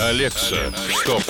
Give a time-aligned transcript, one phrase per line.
[0.00, 1.22] Alexa, stop.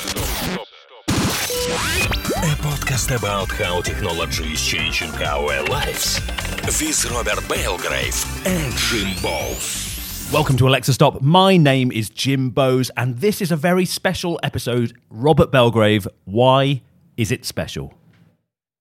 [2.37, 6.21] A podcast about how technology is changing our lives.
[6.67, 10.29] With Robert Belgrave and Jim Bowes.
[10.31, 11.23] Welcome to Alexa Stop.
[11.23, 14.93] My name is Jim Bowes, and this is a very special episode.
[15.09, 16.83] Robert Belgrave, why
[17.17, 17.95] is it special?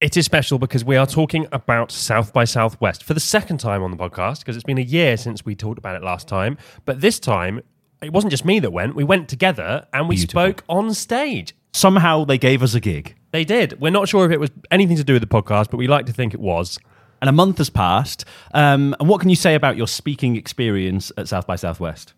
[0.01, 3.81] It is special because we are talking about South by Southwest for the second time
[3.83, 6.57] on the podcast because it's been a year since we talked about it last time.
[6.83, 7.61] But this time,
[8.01, 8.95] it wasn't just me that went.
[8.95, 10.41] We went together and we Beautiful.
[10.41, 11.53] spoke on stage.
[11.73, 13.79] Somehow they gave us a gig, They did.
[13.79, 16.05] We're not sure if it was anything to do with the podcast, but we like
[16.07, 16.79] to think it was.
[17.21, 18.25] and a month has passed.
[18.53, 22.13] Um, and what can you say about your speaking experience at South by Southwest?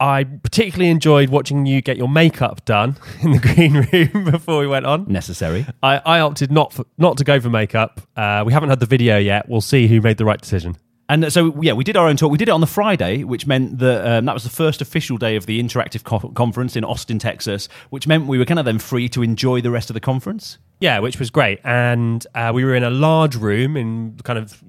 [0.00, 4.66] I particularly enjoyed watching you get your makeup done in the green room before we
[4.66, 5.06] went on.
[5.06, 5.64] Necessary.
[5.82, 8.00] I, I opted not for, not to go for makeup.
[8.16, 9.48] Uh, we haven't had the video yet.
[9.48, 10.76] We'll see who made the right decision.
[11.12, 12.32] And so, yeah, we did our own talk.
[12.32, 15.18] We did it on the Friday, which meant that um, that was the first official
[15.18, 18.64] day of the interactive co- conference in Austin, Texas, which meant we were kind of
[18.64, 20.56] then free to enjoy the rest of the conference.
[20.80, 21.60] Yeah, which was great.
[21.64, 24.64] And uh, we were in a large room in kind of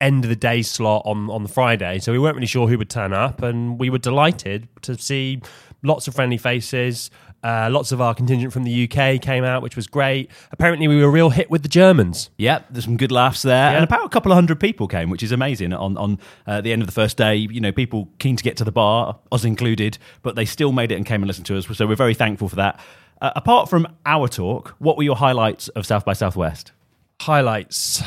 [0.00, 1.98] end of the day slot on, on the Friday.
[1.98, 3.42] So we weren't really sure who would turn up.
[3.42, 5.42] And we were delighted to see
[5.82, 7.10] lots of friendly faces.
[7.44, 10.30] Uh, lots of our contingent from the UK came out, which was great.
[10.50, 12.30] Apparently, we were a real hit with the Germans.
[12.38, 15.22] Yep, there's some good laughs there, and about a couple of hundred people came, which
[15.22, 15.74] is amazing.
[15.74, 18.56] On on uh, the end of the first day, you know, people keen to get
[18.56, 21.58] to the bar, us included, but they still made it and came and listened to
[21.58, 21.66] us.
[21.76, 22.80] So we're very thankful for that.
[23.20, 26.72] Uh, apart from our talk, what were your highlights of South by Southwest?
[27.20, 28.02] Highlights.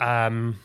[0.00, 0.58] Um,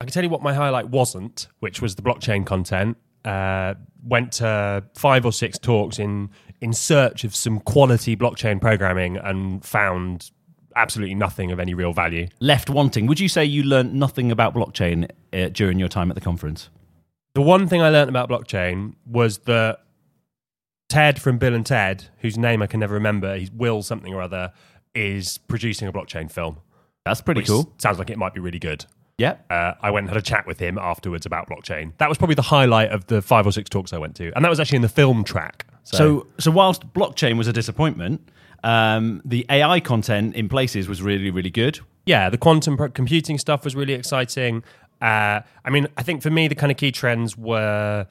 [0.00, 2.98] I can tell you what my highlight wasn't, which was the blockchain content.
[3.24, 9.16] Uh, went to five or six talks in in search of some quality blockchain programming
[9.16, 10.30] and found
[10.74, 12.28] absolutely nothing of any real value.
[12.40, 13.06] Left wanting.
[13.06, 16.68] Would you say you learnt nothing about blockchain uh, during your time at the conference?
[17.34, 19.80] The one thing I learned about blockchain was that
[20.88, 24.22] Ted from Bill and Ted, whose name I can never remember, he's Will something or
[24.22, 24.52] other,
[24.94, 26.58] is producing a blockchain film.
[27.04, 27.72] That's pretty cool.
[27.78, 28.84] Sounds like it might be really good.
[29.18, 29.36] Yeah.
[29.48, 31.92] uh, I went and had a chat with him afterwards about blockchain.
[31.98, 34.44] That was probably the highlight of the five or six talks I went to, and
[34.44, 35.66] that was actually in the film track.
[35.86, 38.28] So, So, so whilst blockchain was a disappointment,
[38.64, 41.80] um, the AI content in places was really, really good.
[42.06, 44.62] yeah, the quantum pro- computing stuff was really exciting.
[45.00, 48.06] Uh, I mean, I think for me, the kind of key trends were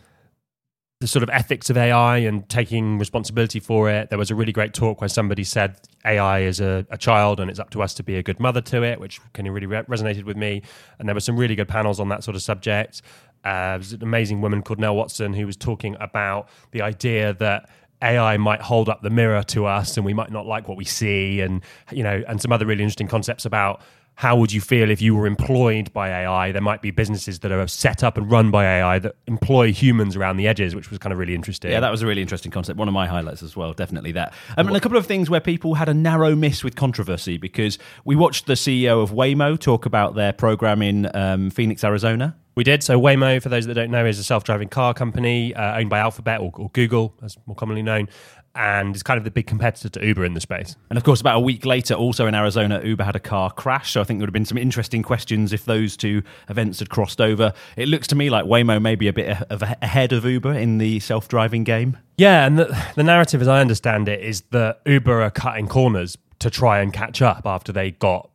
[1.02, 4.10] the sort of ethics of AI and taking responsibility for it.
[4.10, 5.76] There was a really great talk where somebody said
[6.06, 8.62] AI is a, a child and it's up to us to be a good mother
[8.62, 10.62] to it, which kind of really re- resonated with me.
[10.98, 13.02] And there were some really good panels on that sort of subject.
[13.46, 17.70] Uh, an amazing woman called Nell Watson who was talking about the idea that
[18.02, 20.86] AI might hold up the mirror to us and we might not like what we
[20.86, 21.62] see and
[21.92, 23.82] you know and some other really interesting concepts about
[24.16, 26.52] how would you feel if you were employed by AI?
[26.54, 30.16] There might be businesses that are set up and run by AI that employ humans
[30.16, 31.72] around the edges, which was kind of really interesting.
[31.72, 32.80] Yeah, that was a really interesting concept.
[32.80, 34.34] One of my highlights as well, definitely that.
[34.58, 37.78] Um, and a couple of things where people had a narrow miss with controversy because
[38.06, 42.38] we watched the CEO of Waymo talk about their program in um, Phoenix, Arizona.
[42.56, 42.84] We did.
[42.84, 46.00] So Waymo, for those that don't know, is a self-driving car company uh, owned by
[46.00, 48.08] Alphabet or, or Google, as more commonly known,
[48.56, 50.78] and is kind of the big competitor to Uber in the space.
[50.90, 53.92] And of course, about a week later, also in Arizona, Uber had a car crash.
[53.92, 56.90] So I think there would have been some interesting questions if those two events had
[56.90, 57.52] crossed over.
[57.76, 60.54] It looks to me like Waymo may be a bit of a- ahead of Uber
[60.54, 61.98] in the self driving game.
[62.18, 66.18] Yeah, and the, the narrative, as I understand it, is that Uber are cutting corners
[66.40, 68.30] to try and catch up after they got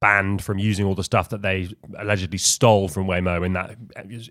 [0.00, 3.76] banned from using all the stuff that they allegedly stole from Waymo in that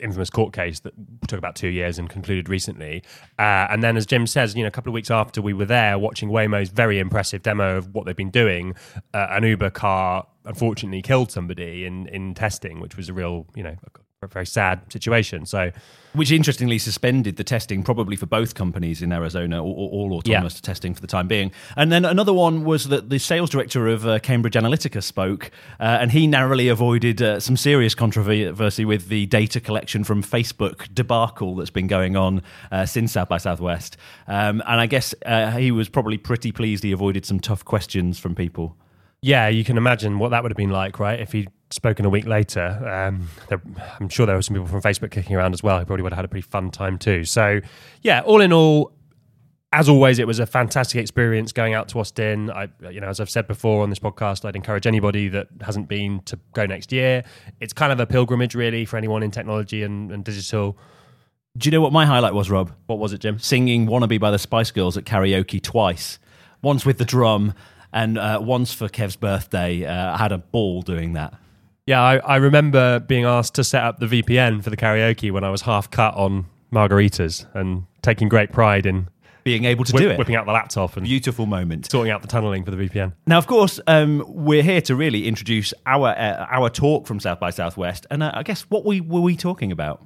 [0.02, 0.94] infamous court case that
[1.28, 3.04] took about two years and concluded recently.
[3.38, 5.66] Uh, and then, as Jim says, you know, a couple of weeks after we were
[5.66, 8.76] there watching Waymo's very impressive demo of what they've been doing,
[9.14, 13.64] uh, an Uber car unfortunately killed somebody in in testing, which was a real, you
[13.64, 13.76] know,
[14.28, 15.46] very sad situation.
[15.46, 15.72] So.
[16.14, 20.96] Which interestingly suspended the testing, probably for both companies in Arizona, all, all autonomous testing
[20.96, 21.52] for the time being.
[21.76, 25.84] And then another one was that the sales director of uh, Cambridge Analytica spoke, uh,
[25.84, 31.56] and he narrowly avoided uh, some serious controversy with the data collection from Facebook debacle
[31.56, 33.96] that's been going on uh, since South by Southwest.
[34.28, 38.18] Um, and I guess uh, he was probably pretty pleased he avoided some tough questions
[38.18, 38.76] from people.
[39.22, 41.20] Yeah, you can imagine what that would have been like, right?
[41.20, 43.62] If he'd spoken a week later, um, there,
[44.00, 45.80] I'm sure there were some people from Facebook kicking around as well.
[45.80, 47.24] He probably would have had a pretty fun time too.
[47.24, 47.60] So,
[48.02, 48.92] yeah, all in all,
[49.74, 52.52] as always, it was a fantastic experience going out to Austin.
[52.52, 55.90] I, you know, as I've said before on this podcast, I'd encourage anybody that hasn't
[55.90, 57.24] been to go next year.
[57.60, 60.78] It's kind of a pilgrimage, really, for anyone in technology and, and digital.
[61.58, 62.72] Do you know what my highlight was, Rob?
[62.86, 63.40] What was it, Jim?
[63.40, 66.20] Singing Wannabe by the Spice Girls at karaoke twice.
[66.62, 67.54] Once with the drum
[67.94, 69.86] and uh, once for Kev's birthday.
[69.86, 71.34] Uh, I had a ball doing that.
[71.86, 75.44] Yeah, I, I remember being asked to set up the VPN for the karaoke when
[75.44, 79.08] I was half cut on margaritas and taking great pride in
[79.46, 80.18] being able to Whip- do it.
[80.18, 81.90] whipping out the laptop and Beautiful moment.
[81.90, 83.14] sorting out the tunneling for the VPN.
[83.26, 87.40] Now, of course, um, we're here to really introduce our uh, our talk from South
[87.40, 90.06] by Southwest, and uh, I guess what we were we talking about?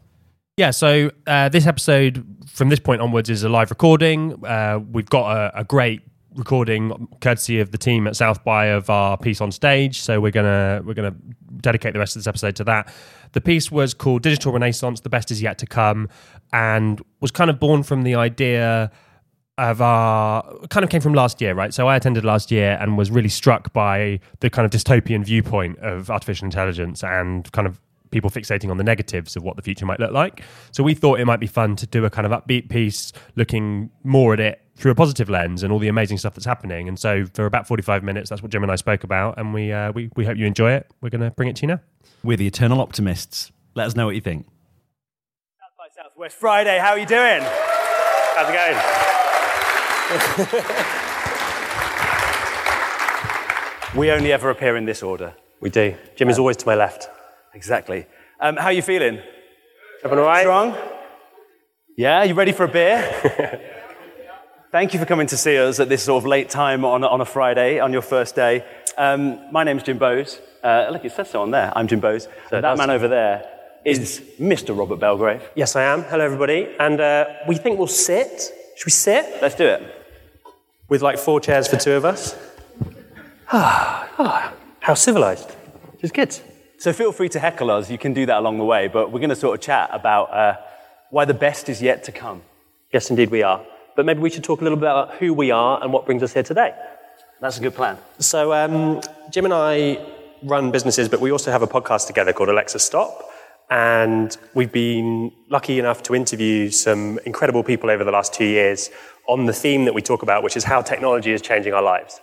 [0.57, 4.45] Yeah, so uh, this episode from this point onwards is a live recording.
[4.45, 6.01] Uh, we've got a, a great
[6.35, 10.01] recording courtesy of the team at South by of our piece on stage.
[10.01, 11.15] So we're gonna we're gonna
[11.57, 12.93] dedicate the rest of this episode to that.
[13.33, 16.09] The piece was called Digital Renaissance: The Best Is Yet to Come,
[16.53, 18.91] and was kind of born from the idea
[19.57, 21.73] of our kind of came from last year, right?
[21.73, 25.79] So I attended last year and was really struck by the kind of dystopian viewpoint
[25.79, 27.79] of artificial intelligence and kind of
[28.11, 30.43] people fixating on the negatives of what the future might look like.
[30.71, 33.89] So we thought it might be fun to do a kind of upbeat piece looking
[34.03, 36.87] more at it through a positive lens and all the amazing stuff that's happening.
[36.87, 39.37] And so for about 45 minutes, that's what Jim and I spoke about.
[39.37, 40.91] And we, uh, we, we hope you enjoy it.
[41.01, 41.81] We're going to bring it to you now.
[42.23, 43.51] We're the eternal optimists.
[43.75, 44.47] Let us know what you think.
[45.59, 46.79] South by Southwest Friday.
[46.79, 47.41] How are you doing?
[48.35, 48.77] How's it going?
[53.99, 55.35] we only ever appear in this order.
[55.59, 55.95] We do.
[56.15, 57.07] Jim is always to my left.
[57.53, 58.07] Exactly.
[58.39, 59.21] Um, how are you feeling?
[60.03, 60.41] Everyone all right?
[60.41, 60.75] Strong?
[61.97, 63.67] Yeah, you ready for a beer?
[64.71, 67.19] Thank you for coming to see us at this sort of late time on, on
[67.19, 68.63] a Friday, on your first day.
[68.97, 70.39] Um, my name's Jim Bowes.
[70.63, 71.73] Uh, look, it says so on there.
[71.75, 72.29] I'm Jim Bowes.
[72.51, 73.45] that man over there
[73.83, 74.77] is Mr.
[74.77, 75.43] Robert Belgrave.
[75.55, 76.03] Yes, I am.
[76.03, 76.73] Hello, everybody.
[76.79, 78.49] And uh, we think we'll sit.
[78.77, 79.41] Should we sit?
[79.41, 79.83] Let's do it.
[80.87, 82.37] With like four chairs for two of us?
[83.51, 85.51] Ah, ah, how civilized.
[85.91, 86.33] Which is good.
[86.77, 87.91] So feel free to heckle us.
[87.91, 90.31] You can do that along the way, but we're going to sort of chat about
[90.33, 90.55] uh,
[91.09, 92.41] why the best is yet to come.
[92.93, 93.65] Yes, indeed, we are.
[93.95, 96.23] But maybe we should talk a little bit about who we are and what brings
[96.23, 96.73] us here today.
[97.41, 97.97] That's a good plan.
[98.19, 99.01] So, um,
[99.31, 99.99] Jim and I
[100.43, 103.29] run businesses, but we also have a podcast together called Alexa Stop.
[103.69, 108.89] And we've been lucky enough to interview some incredible people over the last two years
[109.27, 112.19] on the theme that we talk about, which is how technology is changing our lives.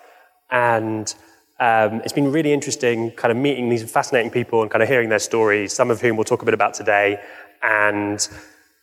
[0.51, 1.13] And
[1.59, 5.09] um, it's been really interesting kind of meeting these fascinating people and kind of hearing
[5.09, 7.19] their stories, some of whom we'll talk a bit about today.
[7.63, 8.27] And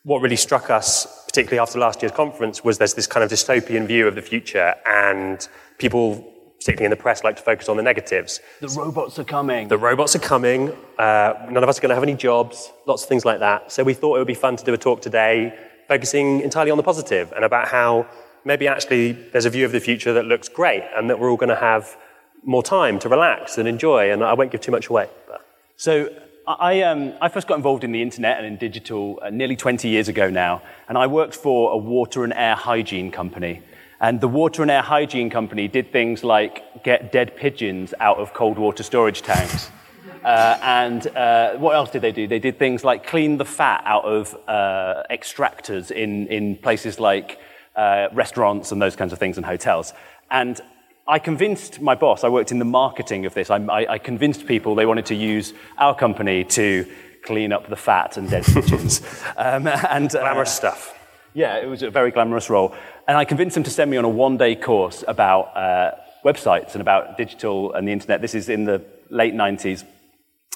[0.03, 3.85] what really struck us, particularly after last year's conference, was there's this kind of dystopian
[3.85, 6.25] view of the future, and people,
[6.59, 8.39] particularly in the press, like to focus on the negatives.
[8.61, 9.67] The robots are coming.
[9.67, 10.71] The robots are coming.
[10.97, 12.71] Uh, none of us are going to have any jobs.
[12.85, 13.69] Lots of things like that.
[13.69, 15.53] So we thought it would be fun to do a talk today,
[15.89, 18.07] focusing entirely on the positive and about how
[18.45, 21.35] maybe actually there's a view of the future that looks great, and that we're all
[21.35, 21.97] going to have
[22.45, 24.09] more time to relax and enjoy.
[24.09, 25.09] And I won't give too much away.
[25.27, 25.45] But.
[25.75, 26.07] So
[26.47, 29.87] I, um, I first got involved in the internet and in digital uh, nearly 20
[29.89, 33.63] years ago now, and I worked for a water and air hygiene company.
[33.99, 38.33] And the water and air hygiene company did things like get dead pigeons out of
[38.33, 39.71] cold water storage tanks.
[40.23, 42.27] Uh, and uh, what else did they do?
[42.27, 47.39] They did things like clean the fat out of uh, extractors in, in places like
[47.75, 49.93] uh, restaurants and those kinds of things and hotels.
[50.29, 50.61] And
[51.07, 54.47] I convinced my boss, I worked in the marketing of this, I, I, I convinced
[54.47, 56.87] people they wanted to use our company to
[57.23, 59.01] clean up the fat and dead pigeons.
[59.37, 60.97] um, and, uh, Glamorous stuff.
[61.35, 62.75] yeah, it was a very glamorous role.
[63.07, 65.91] And I convinced them to send me on a one day course about uh,
[66.23, 68.21] websites and about digital and the internet.
[68.21, 69.83] This is in the late 90s.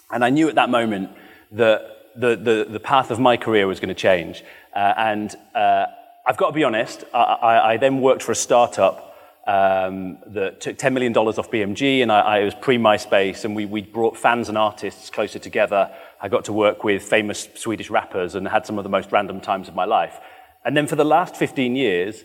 [0.09, 1.11] And I knew at that moment
[1.51, 1.81] that
[2.15, 4.43] the, the, the path of my career was going to change.
[4.75, 5.85] Uh, and uh,
[6.25, 9.08] I've got to be honest, I, I, I then worked for a startup
[9.49, 13.65] um, that took $10 million off BMG, and I, I was pre MySpace, and we,
[13.65, 15.91] we brought fans and artists closer together.
[16.21, 19.41] I got to work with famous Swedish rappers and had some of the most random
[19.41, 20.19] times of my life.
[20.63, 22.23] And then for the last 15 years,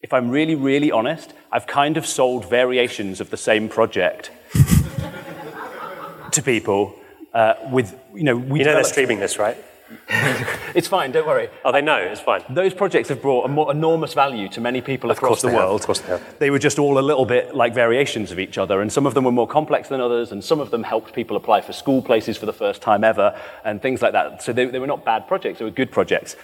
[0.00, 4.30] if I'm really, really honest, I've kind of sold variations of the same project
[6.32, 6.94] to people
[7.34, 9.58] uh, with, you know, we You know they're streaming this, right?
[10.74, 11.48] It's fine, don't worry.
[11.64, 11.96] Oh, they know.
[11.96, 12.42] It's fine.
[12.50, 15.62] Those projects have brought a more enormous value to many people across the they have,
[15.62, 15.80] world.
[15.80, 16.38] of course they have.
[16.38, 19.14] They were just all a little bit like variations of each other, and some of
[19.14, 22.02] them were more complex than others, and some of them helped people apply for school
[22.02, 24.42] places for the first time ever, and things like that.
[24.42, 26.36] So they, they were not bad projects, they were good projects.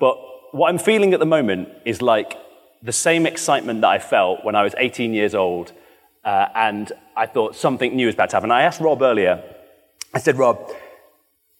[0.00, 0.16] But
[0.52, 2.38] what I'm feeling at the moment is like
[2.82, 5.72] the same excitement that I felt when I was 18 years old,
[6.24, 8.50] uh, and I thought something new was about to happen.
[8.50, 9.44] I asked Rob earlier,
[10.14, 10.72] I said, Rob,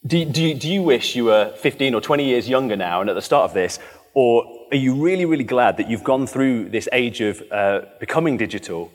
[0.06, 3.10] do, do, you, do you wish you were 15 or 20 years younger now and
[3.10, 3.78] at the start of this?
[4.14, 8.36] Or are you really, really glad that you've gone through this age of uh, becoming
[8.36, 8.90] digital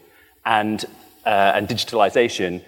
[0.45, 0.83] and,
[1.25, 2.63] uh, and digitalization,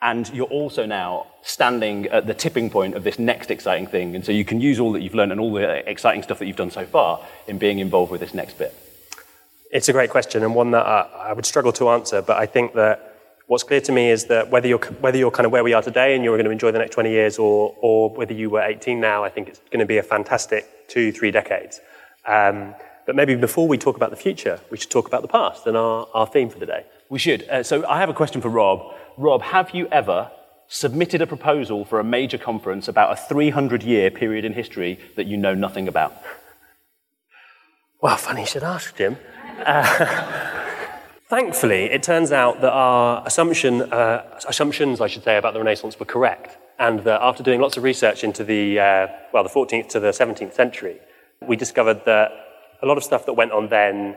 [0.00, 4.14] and you're also now standing at the tipping point of this next exciting thing?
[4.14, 6.46] And so you can use all that you've learned and all the exciting stuff that
[6.46, 8.74] you've done so far in being involved with this next bit.
[9.70, 12.46] It's a great question and one that I, I would struggle to answer, but I
[12.46, 13.11] think that
[13.46, 15.82] what's clear to me is that whether you're, whether you're kind of where we are
[15.82, 18.62] today and you're going to enjoy the next 20 years or, or whether you were
[18.62, 21.80] 18 now, I think it's going to be a fantastic two, three decades.
[22.26, 22.74] Um,
[23.06, 25.76] but maybe before we talk about the future, we should talk about the past and
[25.76, 26.86] our, our theme for the day.
[27.08, 27.48] We should.
[27.48, 28.94] Uh, so I have a question for Rob.
[29.16, 30.30] Rob, have you ever
[30.68, 35.26] submitted a proposal for a major conference about a 300 year period in history that
[35.26, 36.16] you know nothing about?
[38.00, 39.16] Well, funny you should ask, Jim.
[39.58, 40.58] Uh,
[41.32, 45.98] thankfully, it turns out that our assumption, uh, assumptions, I should say, about the Renaissance
[45.98, 46.58] were correct.
[46.78, 50.12] And that after doing lots of research into the, uh, well, the 14th to the
[50.12, 50.98] 17th century,
[51.40, 52.32] we discovered that
[52.82, 54.14] a lot of stuff that went on then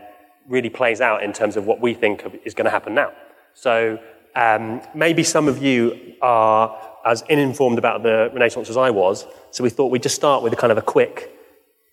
[0.49, 3.13] really plays out in terms of what we think is going to happen now.
[3.53, 3.97] So
[4.35, 6.65] um, maybe some of you are
[7.05, 10.51] as uninformed about the Renaissance as I was, so we thought we'd just start with
[10.51, 11.31] a kind of a quick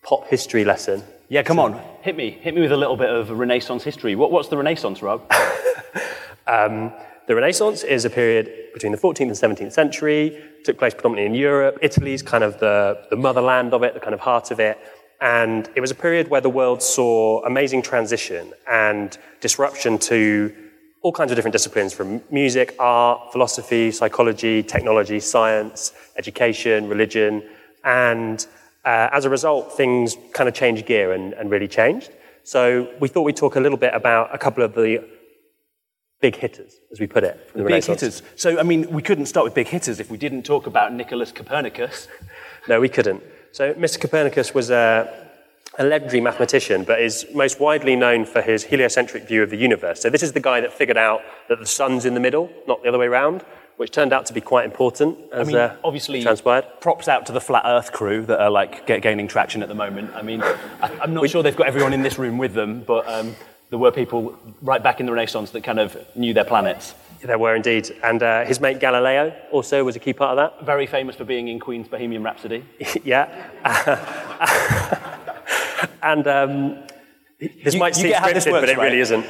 [0.03, 1.05] pop history lesson.
[1.33, 2.29] Yeah, come on, hit me.
[2.29, 4.15] Hit me with a little bit of Renaissance history.
[4.15, 5.23] What, what's the Renaissance, Rob?
[6.47, 6.93] um,
[7.27, 11.35] the Renaissance is a period between the 14th and 17th century, took place predominantly in
[11.35, 11.79] Europe.
[11.81, 14.79] Italy's kind of the, the motherland of it, the kind of heart of it.
[15.23, 20.55] And it was a period where the world saw amazing transition and disruption to
[21.01, 27.43] all kinds of different disciplines from music, art, philosophy, psychology, technology, science, education, religion.
[27.85, 28.47] And
[28.85, 32.11] uh, as a result, things kind of changed gear and, and really changed.
[32.45, 35.05] So we thought we'd talk a little bit about a couple of the
[36.21, 37.53] big hitters, as we put it.
[37.55, 38.23] the big hitters.
[38.37, 41.33] So, I mean, we couldn't start with big hitters if we didn't talk about Nicholas
[41.33, 42.09] Copernicus.
[42.69, 43.23] no, we couldn't.
[43.53, 44.01] So Mr.
[44.01, 45.29] Copernicus was a,
[45.79, 50.01] a legendary mathematician, but is most widely known for his heliocentric view of the universe.
[50.01, 52.83] So this is the guy that figured out that the sun's in the middle, not
[52.83, 53.45] the other way around,
[53.77, 55.19] which turned out to be quite important.
[55.33, 56.65] As, I mean, uh, obviously, transpired.
[56.81, 60.11] props out to the flat Earth crew that are like gaining traction at the moment.
[60.15, 63.09] I mean, I, am not sure they've got everyone in this room with them, but
[63.09, 63.35] um,
[63.71, 66.95] there were people right back in the Renaissance that kind of knew their planets.
[67.23, 67.91] There were indeed.
[68.03, 70.67] And uh, his mate Galileo also was a key part of that.
[70.67, 72.65] Very famous for being in Queen's Bohemian Rhapsody.
[73.05, 73.49] yeah.
[76.03, 76.79] and um,
[77.65, 78.85] this you, might seem scripted, but it right?
[78.85, 79.25] really isn't.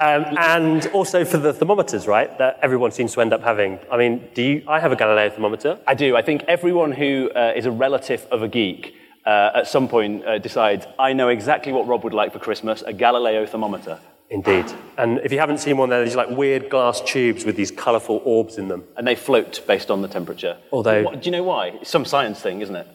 [0.00, 2.36] Um, and also for the thermometers, right?
[2.38, 3.78] That everyone seems to end up having.
[3.90, 4.64] I mean, do you?
[4.68, 5.78] I have a Galileo thermometer.
[5.86, 6.16] I do.
[6.16, 8.94] I think everyone who uh, is a relative of a geek
[9.26, 12.82] uh, at some point uh, decides, I know exactly what Rob would like for Christmas:
[12.82, 13.98] a Galileo thermometer.
[14.30, 14.66] Indeed.
[14.98, 18.20] And if you haven't seen one, there, there's like weird glass tubes with these colourful
[18.24, 18.84] orbs in them.
[18.96, 20.58] And they float based on the temperature.
[20.70, 21.02] Although.
[21.04, 21.68] What, do you know why?
[21.68, 22.86] It's some science thing, isn't it?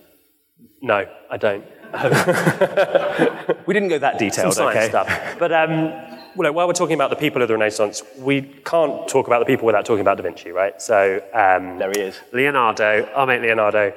[0.81, 1.65] No, I don't.
[3.67, 4.89] we didn't go that detailed, some okay?
[4.89, 5.07] stuff.
[5.37, 5.93] But um,
[6.35, 9.45] well, while we're talking about the people of the Renaissance, we can't talk about the
[9.45, 10.81] people without talking about Da Vinci, right?
[10.81, 12.19] So um, there he is.
[12.31, 13.93] Leonardo, our mate Leonardo,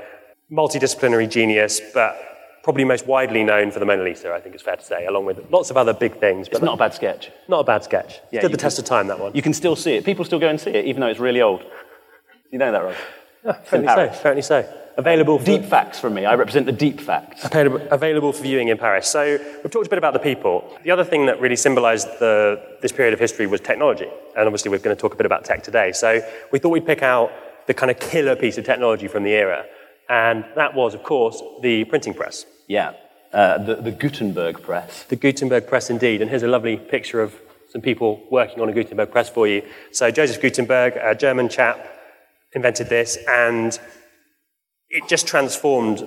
[0.52, 2.16] multidisciplinary genius, but
[2.62, 5.24] probably most widely known for the Mona Lisa, I think it's fair to say, along
[5.24, 6.48] with lots of other big things.
[6.48, 7.30] But it's not a bad sketch.
[7.48, 8.20] Not a bad sketch.
[8.32, 9.32] Yeah, Stood the test of time, that one.
[9.34, 10.04] You can still see it.
[10.04, 11.62] People still go and see it, even though it's really old.
[12.50, 12.94] You know that, Rob?
[13.46, 14.18] Yeah, apparently so.
[14.18, 14.74] Apparently so.
[14.98, 16.24] Available deep facts from me.
[16.24, 17.44] I represent the deep facts.
[17.44, 19.06] Available for viewing in Paris.
[19.06, 20.76] So we've talked a bit about the people.
[20.84, 24.78] The other thing that really symbolised this period of history was technology, and obviously we're
[24.78, 25.92] going to talk a bit about tech today.
[25.92, 27.30] So we thought we'd pick out
[27.66, 29.66] the kind of killer piece of technology from the era,
[30.08, 32.46] and that was, of course, the printing press.
[32.66, 32.94] Yeah.
[33.32, 35.02] Uh, the, the Gutenberg press.
[35.04, 36.22] The Gutenberg press, indeed.
[36.22, 37.34] And here's a lovely picture of
[37.68, 39.62] some people working on a Gutenberg press for you.
[39.92, 41.86] So, Joseph Gutenberg, a German chap,
[42.52, 43.78] invented this, and
[44.88, 46.06] it just transformed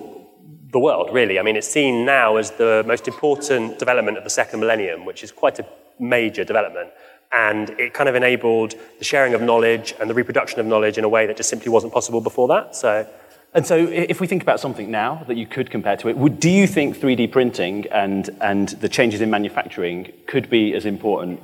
[0.72, 1.38] the world, really.
[1.38, 5.22] I mean, it's seen now as the most important development of the second millennium, which
[5.22, 5.66] is quite a
[5.98, 6.90] major development.
[7.32, 11.04] And it kind of enabled the sharing of knowledge and the reproduction of knowledge in
[11.04, 12.74] a way that just simply wasn't possible before that.
[12.74, 13.06] So,
[13.52, 16.38] and so, if we think about something now that you could compare to it, would,
[16.38, 21.40] do you think 3D printing and, and the changes in manufacturing could be as important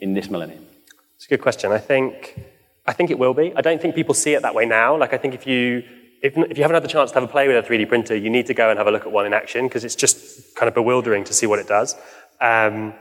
[0.00, 0.66] in this millennium?
[1.16, 1.70] It's a good question.
[1.70, 2.44] I think,
[2.86, 3.52] I think it will be.
[3.56, 4.96] I don't think people see it that way now.
[4.96, 5.82] Like, I think if you,
[6.22, 8.14] if, if you haven't had the chance to have a play with a 3D printer,
[8.16, 10.54] you need to go and have a look at one in action because it's just
[10.54, 11.94] kind of bewildering to see what it does.
[12.40, 12.94] Um,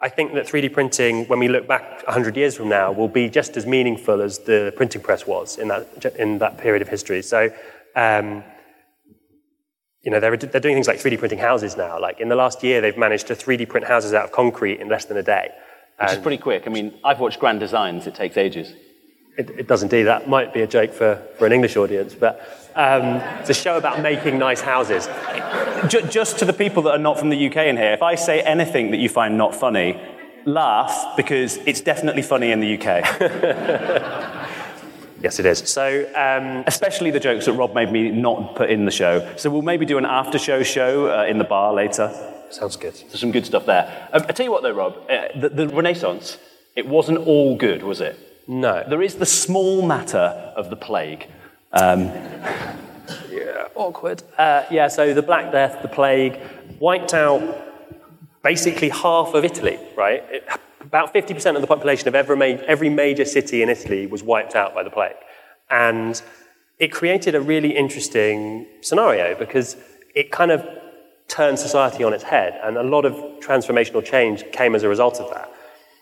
[0.00, 3.28] I think that 3D printing, when we look back 100 years from now, will be
[3.28, 7.22] just as meaningful as the printing press was in that, in that period of history.
[7.22, 7.50] So
[7.96, 8.44] um,
[10.02, 12.00] you know, they're, they're doing things like 3D printing houses now.
[12.00, 14.88] Like in the last year, they've managed to 3D print houses out of concrete in
[14.88, 15.50] less than a day.
[16.00, 16.62] Which is pretty quick.
[16.66, 18.72] I mean, I've watched Grand Designs, it takes ages.
[19.38, 20.02] It, it does indeed.
[20.02, 22.40] That might be a joke for, for an English audience, but
[22.74, 25.06] um, it's a show about making nice houses.
[25.88, 28.40] Just to the people that are not from the UK in here, if I say
[28.42, 29.98] anything that you find not funny,
[30.44, 34.44] laugh because it's definitely funny in the UK.
[35.20, 35.58] Yes, it is.
[35.68, 39.34] So, um, especially the jokes that Rob made me not put in the show.
[39.36, 42.14] So we'll maybe do an after-show show uh, in the bar later.
[42.50, 42.94] Sounds good.
[42.94, 44.08] There's some good stuff there.
[44.12, 46.38] Um, I tell you what, though, Rob, uh, the, the Renaissance,
[46.76, 48.27] it wasn't all good, was it?
[48.48, 48.82] No.
[48.88, 51.28] There is the small matter of the plague.
[51.72, 52.06] Um,
[53.30, 54.22] yeah, awkward.
[54.36, 56.40] Uh, yeah, so the Black Death, the plague,
[56.80, 57.42] wiped out
[58.42, 60.24] basically half of Italy, right?
[60.30, 60.48] It,
[60.80, 64.74] about 50% of the population of every, every major city in Italy was wiped out
[64.74, 65.16] by the plague.
[65.68, 66.20] And
[66.78, 69.76] it created a really interesting scenario because
[70.14, 70.66] it kind of
[71.28, 75.20] turned society on its head, and a lot of transformational change came as a result
[75.20, 75.52] of that.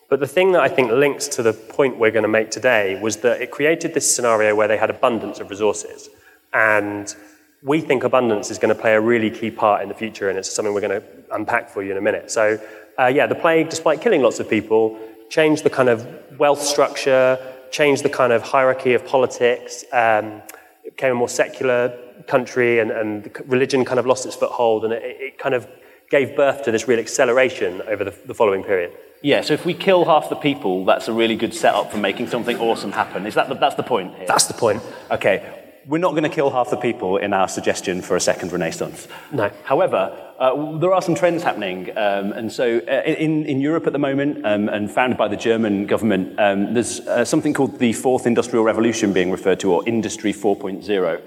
[0.09, 3.01] But the thing that I think links to the point we're going to make today
[3.01, 6.09] was that it created this scenario where they had abundance of resources.
[6.53, 7.15] And
[7.63, 10.39] we think abundance is going to play a really key part in the future, and
[10.39, 12.31] it's something we're going to unpack for you in a minute.
[12.31, 12.59] So,
[12.99, 14.99] uh, yeah, the plague, despite killing lots of people,
[15.29, 16.07] changed the kind of
[16.39, 17.39] wealth structure,
[17.73, 20.43] changed the kind of hierarchy of politics, um,
[20.85, 21.99] it became a more secular
[22.29, 25.67] country, and, and religion kind of lost its foothold, and it, it, kind of
[26.09, 28.97] gave birth to this real acceleration over the, the following period.
[29.23, 32.29] Yeah, so if we kill half the people, that's a really good setup for making
[32.29, 33.27] something awesome happen.
[33.27, 34.27] Is that the, that's the point here?
[34.27, 34.83] That's the point.
[35.11, 38.53] Okay, we're not going to kill half the people in our suggestion for a second
[38.53, 39.07] Renaissance.
[39.33, 39.51] No.
[39.65, 41.91] However, uh, there are some trends happening.
[41.97, 45.37] Um, and so uh, in, in Europe at the moment, um, and founded by the
[45.37, 49.89] German government, um, there's uh, something called the Fourth Industrial Revolution being referred to, or
[49.89, 51.23] Industry 4.0.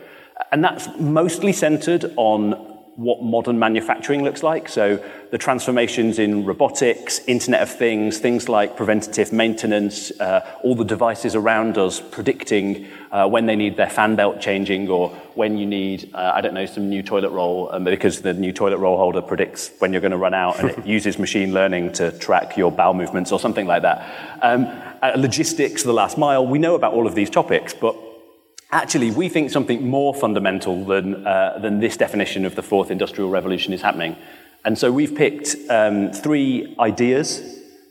[0.51, 4.67] And that's mostly centered on what modern manufacturing looks like.
[4.67, 5.01] So
[5.31, 11.33] the transformations in robotics, Internet of Things, things like preventative maintenance, uh, all the devices
[11.33, 16.11] around us predicting uh, when they need their fan belt changing or when you need,
[16.13, 19.21] uh, I don't know, some new toilet roll, um, because the new toilet roll holder
[19.21, 22.69] predicts when you're going to run out and it uses machine learning to track your
[22.69, 24.39] bowel movements or something like that.
[24.41, 24.65] Um,
[25.01, 27.95] uh, logistics, the last mile, we know about all of these topics, but
[28.71, 33.29] Actually, we think something more fundamental than, uh, than this definition of the fourth industrial
[33.29, 34.15] revolution is happening.
[34.63, 37.41] And so we've picked um, three ideas,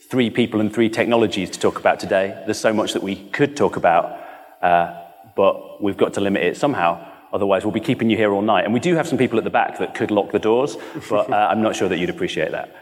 [0.08, 2.40] three people, and three technologies to talk about today.
[2.44, 4.20] There's so much that we could talk about,
[4.62, 5.02] uh,
[5.35, 7.04] but we've got to limit it somehow.
[7.32, 8.64] Otherwise, we'll be keeping you here all night.
[8.64, 10.76] And we do have some people at the back that could lock the doors,
[11.11, 12.75] but uh, I'm not sure that you'd appreciate that.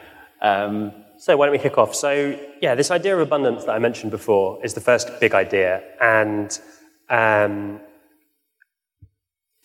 [0.43, 1.95] Um, so why don't we kick off?
[1.95, 5.83] So yeah, this idea of abundance that I mentioned before is the first big idea,
[6.01, 6.61] and
[7.09, 7.81] um,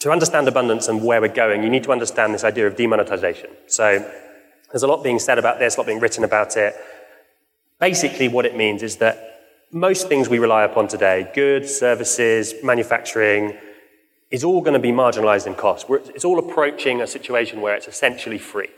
[0.02, 3.52] to understand abundance and where we're going, you need to understand this idea of demonetization.
[3.68, 4.00] So
[4.72, 6.74] there's a lot being said about this, a lot being written about it.
[7.80, 9.28] Basically, what it means is that
[9.72, 13.56] most things we rely upon today, goods, services, manufacturing,
[14.32, 15.86] is all going to be marginalized in cost.
[15.90, 18.70] It's all approaching a situation where it's essentially free.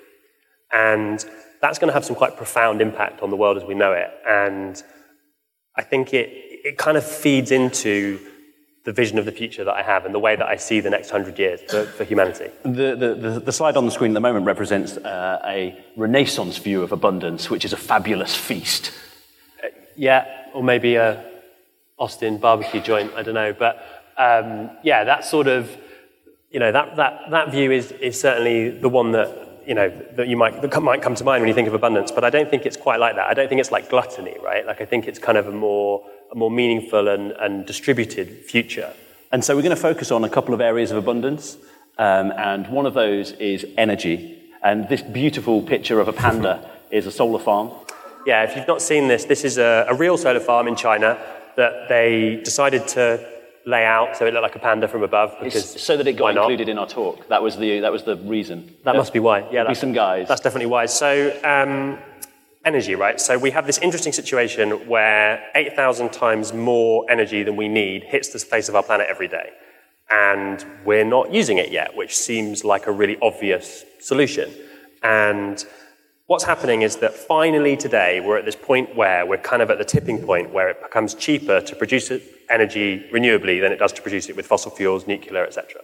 [0.74, 1.24] And
[1.62, 4.12] that's going to have some quite profound impact on the world as we know it.
[4.28, 4.82] And
[5.78, 6.30] I think it,
[6.66, 8.20] it kind of feeds into
[8.84, 10.90] the vision of the future that I have and the way that I see the
[10.90, 12.50] next hundred years for, for humanity.
[12.64, 16.82] The, the, the, slide on the screen at the moment represents uh, a Renaissance view
[16.82, 18.92] of abundance, which is a fabulous feast.
[19.64, 21.24] Uh, yeah, or maybe a
[21.98, 23.54] Austin barbecue joint, I don't know.
[23.54, 23.78] But
[24.18, 25.76] um, yeah, that sort of,
[26.52, 30.28] you know, that, that, that view is, is certainly the one that, you know, that
[30.28, 32.12] you might, that might come to mind when you think of abundance.
[32.12, 33.28] But I don't think it's quite like that.
[33.30, 34.66] I don't think it's like gluttony, right?
[34.68, 38.92] Like I think it's kind of a more a more meaningful and, and distributed future.
[39.32, 41.58] And so we're going to focus on a couple of areas of abundance,
[41.98, 44.40] um, and one of those is energy.
[44.64, 47.72] And this beautiful picture of a panda is a solar farm.
[48.26, 51.20] Yeah, if you've not seen this, this is a, a real solar farm in China
[51.56, 53.30] that they decided to
[53.66, 56.14] lay out so it looked like a panda from above because it's so that it
[56.14, 57.28] got included in our talk.
[57.30, 58.76] That was the that was the reason.
[58.84, 58.98] That yeah.
[58.98, 59.48] must be why.
[59.52, 60.28] Yeah, be some guys.
[60.28, 60.88] That's definitely why.
[60.88, 61.98] So um,
[62.66, 63.20] energy, right?
[63.20, 68.30] So we have this interesting situation where 8,000 times more energy than we need hits
[68.30, 69.50] the face of our planet every day.
[70.10, 74.52] And we're not using it yet, which seems like a really obvious solution.
[75.02, 75.64] And
[76.28, 79.78] what's happening is that finally today we're at this point where we're kind of at
[79.78, 82.12] the tipping point where it becomes cheaper to produce
[82.50, 85.82] energy renewably than it does to produce it with fossil fuels, nuclear, etc.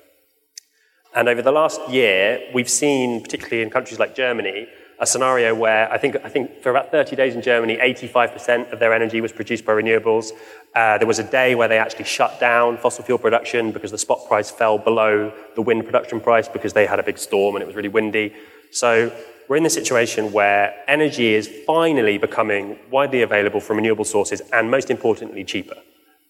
[1.15, 4.67] And over the last year, we've seen, particularly in countries like Germany,
[4.99, 8.79] a scenario where I think, I think for about 30 days in Germany, 85% of
[8.79, 10.31] their energy was produced by renewables.
[10.75, 13.97] Uh, there was a day where they actually shut down fossil fuel production because the
[13.97, 17.63] spot price fell below the wind production price because they had a big storm and
[17.63, 18.33] it was really windy.
[18.71, 19.11] So
[19.47, 24.69] we're in this situation where energy is finally becoming widely available from renewable sources and
[24.69, 25.77] most importantly, cheaper.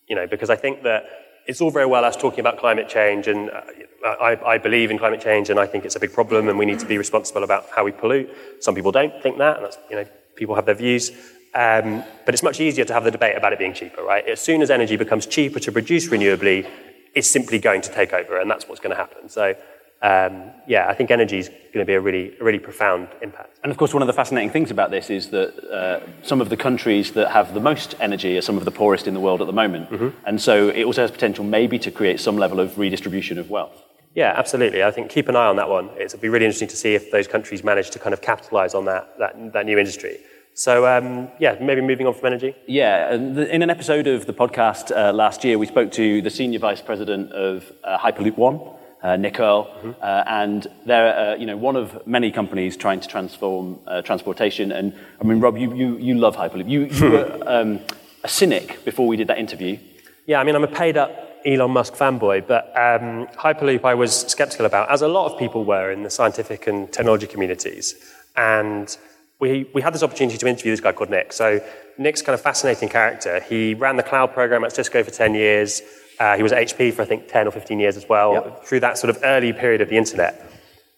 [0.08, 1.06] You know, because I think that
[1.50, 3.62] it's all very well us talking about climate change, and uh,
[4.06, 6.66] I, I, believe in climate change, and I think it's a big problem, and we
[6.66, 8.30] need to be responsible about how we pollute.
[8.60, 11.10] Some people don't think that, and that's, you know, people have their views.
[11.56, 14.24] Um, but it's much easier to have the debate about it being cheaper, right?
[14.28, 16.70] As soon as energy becomes cheaper to produce renewably,
[17.16, 19.28] it's simply going to take over, and that's what's going to happen.
[19.28, 19.56] So
[20.02, 23.60] um, yeah, I think energy is going to be a really, a really profound impact.
[23.64, 26.50] And of course, one of the fascinating things about this is that uh, some of
[26.50, 29.42] the countries that have the most energy are some of the poorest in the world
[29.42, 29.90] at the moment.
[29.90, 30.10] Mm-hmm.
[30.26, 33.84] And so it also has potential maybe to create some level of redistribution of wealth.
[34.16, 34.84] Yeah, absolutely.
[34.84, 35.90] I think keep an eye on that one.
[36.00, 38.86] It'll be really interesting to see if those countries manage to kind of capitalize on
[38.86, 40.20] that, that, that new industry.
[40.56, 42.56] So, um, yeah, maybe moving on from energy.
[42.68, 46.60] Yeah, in an episode of the podcast uh, last year, we spoke to the senior
[46.60, 48.60] vice president of uh, Hyperloop One,
[49.02, 49.92] uh, Nick Earl, mm-hmm.
[50.02, 54.72] Uh, and they're uh, you know one of many companies trying to transform uh, transportation.
[54.72, 56.70] And I mean, Rob, you you, you love Hyperloop.
[56.70, 57.80] You, you were um,
[58.24, 59.78] a cynic before we did that interview.
[60.26, 61.12] Yeah, I mean, I'm a paid up
[61.46, 65.64] Elon Musk fanboy, but um, Hyperloop I was skeptical about, as a lot of people
[65.64, 67.96] were in the scientific and technology communities.
[68.36, 68.96] And
[69.40, 71.32] we, we had this opportunity to interview this guy called Nick.
[71.34, 71.62] So
[71.98, 73.40] Nick's kind of fascinating character.
[73.40, 75.82] He ran the cloud program at Cisco for 10 years.
[76.20, 78.66] Uh, he was at HP for, I think, 10 or 15 years as well, yep.
[78.66, 80.46] through that sort of early period of the internet.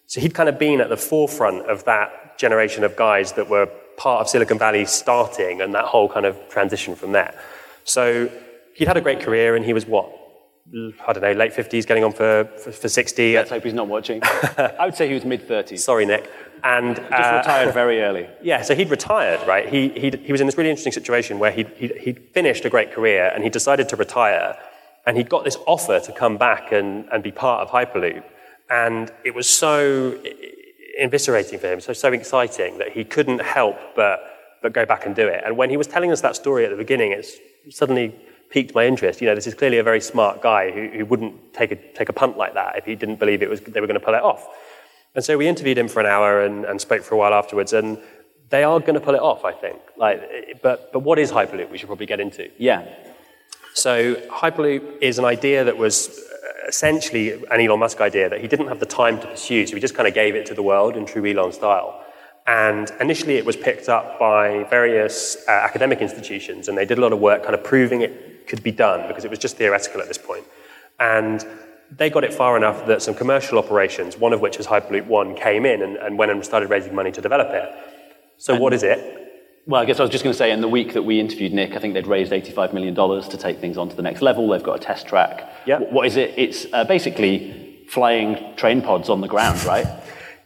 [0.06, 3.66] So he'd kind of been at the forefront of that generation of guys that were
[3.96, 7.38] part of Silicon Valley starting and that whole kind of transition from there.
[7.84, 8.30] So
[8.74, 10.10] he'd had a great career and he was what?
[11.06, 13.34] I don't know, late 50s, getting on for, for, for 60.
[13.34, 14.20] Let's hope he's not watching.
[14.58, 15.80] I would say he was mid 30s.
[15.80, 16.30] Sorry, Nick.
[16.64, 18.28] And just uh, retired very early.
[18.42, 19.68] Yeah, so he'd retired, right?
[19.68, 22.70] He, he he was in this really interesting situation where he'd, he'd, he'd finished a
[22.70, 24.56] great career and he decided to retire.
[25.06, 28.22] And he'd got this offer to come back and, and be part of Hyperloop.
[28.70, 30.18] And it was so
[30.98, 34.20] invigorating for him, so, so exciting that he couldn't help but,
[34.62, 35.42] but go back and do it.
[35.44, 37.36] And when he was telling us that story at the beginning, it's
[37.70, 38.14] suddenly
[38.50, 39.20] piqued my interest.
[39.20, 42.08] You know, this is clearly a very smart guy who, who wouldn't take a, take
[42.08, 44.14] a punt like that if he didn't believe it was, they were going to pull
[44.14, 44.46] it off.
[45.14, 47.72] And so we interviewed him for an hour and, and spoke for a while afterwards.
[47.72, 47.98] And
[48.50, 49.80] they are going to pull it off, I think.
[49.96, 51.70] Like, but, but what is Hyperloop?
[51.70, 52.50] We should probably get into.
[52.58, 52.86] Yeah.
[53.74, 56.20] So Hyperloop is an idea that was
[56.66, 59.80] essentially an Elon Musk idea that he didn't have the time to pursue, so he
[59.80, 62.04] just kind of gave it to the world in true Elon style.
[62.46, 67.00] And initially, it was picked up by various uh, academic institutions, and they did a
[67.00, 70.00] lot of work kind of proving it could be done because it was just theoretical
[70.00, 70.44] at this point.
[70.98, 71.46] And
[71.90, 75.36] they got it far enough that some commercial operations, one of which is Hyperloop One,
[75.36, 77.70] came in and, and went and started raising money to develop it.
[78.38, 79.21] So, and, what is it?
[79.64, 81.52] Well, I guess I was just going to say, in the week that we interviewed
[81.52, 84.48] Nick, I think they'd raised $85 million to take things on to the next level.
[84.48, 85.48] They've got a test track.
[85.66, 85.92] Yep.
[85.92, 86.34] What is it?
[86.36, 89.86] It's uh, basically flying train pods on the ground, right?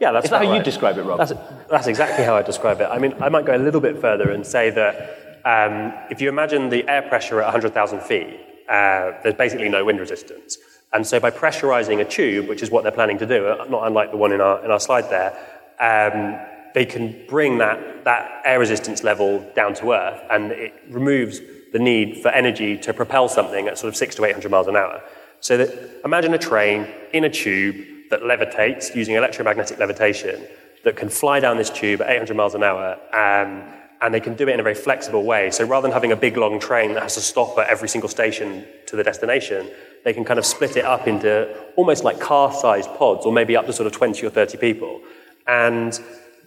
[0.00, 0.58] Yeah, that's Is that how right.
[0.58, 1.18] you describe it, Rob?
[1.18, 1.32] That's,
[1.70, 2.88] that's exactly how I describe it.
[2.90, 6.28] I mean, I might go a little bit further and say that um, if you
[6.28, 10.58] imagine the air pressure at 100,000 feet, uh, there's basically no wind resistance.
[10.92, 13.86] And so by pressurizing a tube, which is what they're planning to do, uh, not
[13.86, 15.32] unlike the one in our, in our slide there,
[15.80, 16.38] um,
[16.76, 21.40] they can bring that, that air resistance level down to earth and it removes
[21.72, 24.76] the need for energy to propel something at sort of six to 800 miles an
[24.76, 25.02] hour.
[25.40, 27.76] So that, imagine a train in a tube
[28.10, 30.46] that levitates using electromagnetic levitation
[30.84, 32.98] that can fly down this tube at 800 miles an hour.
[33.14, 35.50] Um, and they can do it in a very flexible way.
[35.50, 38.10] So rather than having a big long train that has to stop at every single
[38.10, 39.70] station to the destination,
[40.04, 43.56] they can kind of split it up into almost like car sized pods, or maybe
[43.56, 45.00] up to sort of 20 or 30 people.
[45.46, 45.98] And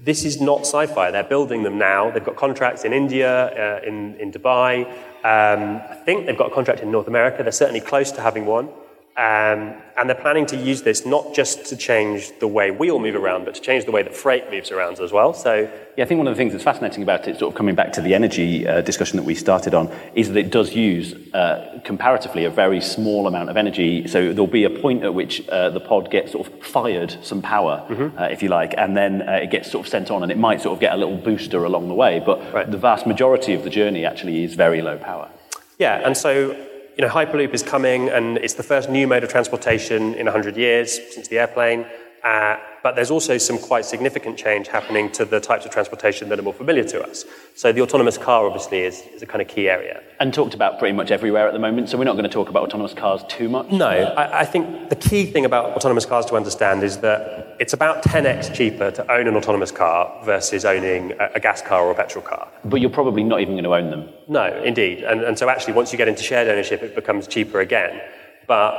[0.04, 1.12] this is not sci fi.
[1.12, 2.10] They're building them now.
[2.10, 4.88] They've got contracts in India, uh, in, in Dubai.
[5.24, 7.44] Um, I think they've got a contract in North America.
[7.44, 8.70] They're certainly close to having one.
[9.20, 13.00] Um, and they're planning to use this not just to change the way we all
[13.00, 15.34] move around, but to change the way that freight moves around as well.
[15.34, 17.76] So, yeah, I think one of the things that's fascinating about it, sort of coming
[17.76, 21.16] back to the energy uh, discussion that we started on, is that it does use
[21.34, 24.08] uh, comparatively a very small amount of energy.
[24.08, 27.42] So there'll be a point at which uh, the pod gets sort of fired some
[27.42, 28.18] power, mm-hmm.
[28.18, 30.38] Uh, if you like, and then uh, it gets sort of sent on, and it
[30.38, 32.22] might sort of get a little booster along the way.
[32.26, 32.72] But right.
[32.72, 35.30] the vast majority of the journey actually is very low power.
[35.78, 36.56] Yeah, and so
[37.00, 40.58] you know, Hyperloop is coming, and it's the first new mode of transportation in 100
[40.58, 41.86] years since the airplane.
[42.26, 46.38] Uh, but there's also some quite significant change happening to the types of transportation that
[46.38, 47.24] are more familiar to us.
[47.56, 50.04] So the autonomous car, obviously, is, is a kind of key area.
[50.20, 52.50] And talked about pretty much everywhere at the moment, so we're not going to talk
[52.50, 53.72] about autonomous cars too much.
[53.72, 57.74] No, I, I think the key thing about autonomous cars to understand is that it's
[57.74, 61.92] about 10x cheaper to own an autonomous car versus owning a, a gas car or
[61.92, 62.48] a petrol car.
[62.64, 64.10] But you're probably not even going to own them.
[64.28, 65.04] No, indeed.
[65.04, 68.02] And, and so actually, once you get into shared ownership, it becomes cheaper again.
[68.48, 68.76] But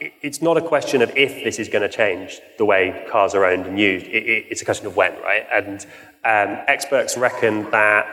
[0.00, 3.44] it's not a question of if this is going to change the way cars are
[3.44, 4.06] owned and used.
[4.08, 5.46] it's a question of when, right?
[5.52, 5.84] And
[6.24, 8.06] um, experts reckon that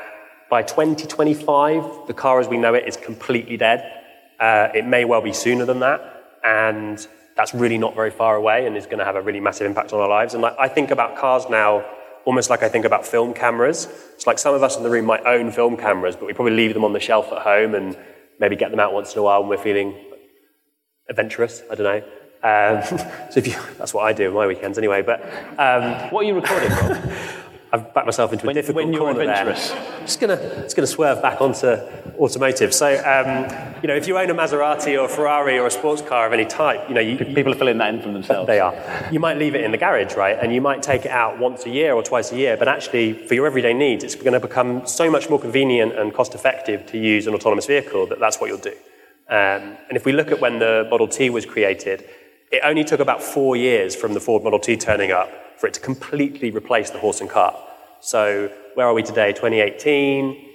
[0.50, 4.04] by 2025, the car as we know it is completely dead.
[4.40, 6.02] Uh, it may well be sooner than that,
[6.44, 7.08] and
[7.40, 9.94] that's really not very far away, and is going to have a really massive impact
[9.94, 10.34] on our lives.
[10.34, 11.86] And like, I think about cars now
[12.26, 13.88] almost like I think about film cameras.
[14.14, 16.58] It's like some of us in the room might own film cameras, but we probably
[16.58, 17.98] leave them on the shelf at home and
[18.42, 19.96] maybe get them out once in a while when we're feeling
[21.08, 21.64] adventurous.
[21.72, 22.04] I don't know.
[22.44, 22.84] Um,
[23.32, 25.02] so if you, that's what I do on my weekends anyway.
[25.02, 25.24] But
[25.58, 27.10] um, what are you recording, Rob?
[27.72, 29.70] I've backed myself into a When- difficult when you're corner adventurous.
[29.70, 29.82] there.
[30.02, 31.68] Just gonna, just gonna swerve back onto
[32.20, 32.74] automotive.
[32.74, 33.48] So, um,
[33.82, 36.34] you know, if you own a Maserati or a Ferrari or a sports car of
[36.34, 38.48] any type, you know, you, you- People are filling that in from themselves.
[38.48, 38.74] they are.
[39.12, 40.38] You might leave it in the garage, right?
[40.42, 43.14] And you might take it out once a year or twice a year, but actually,
[43.14, 46.86] for your everyday needs, it's going to become so much more convenient and cost effective
[46.88, 48.74] to use an autonomous vehicle that that's what you'll do.
[49.30, 52.04] Um, and if we look at when the Model T was created,
[52.52, 55.74] it only took about four years from the Ford Model T turning up for it
[55.74, 57.56] to completely replace the horse and cart.
[58.00, 59.34] So, where are we today?
[59.34, 60.46] 2018?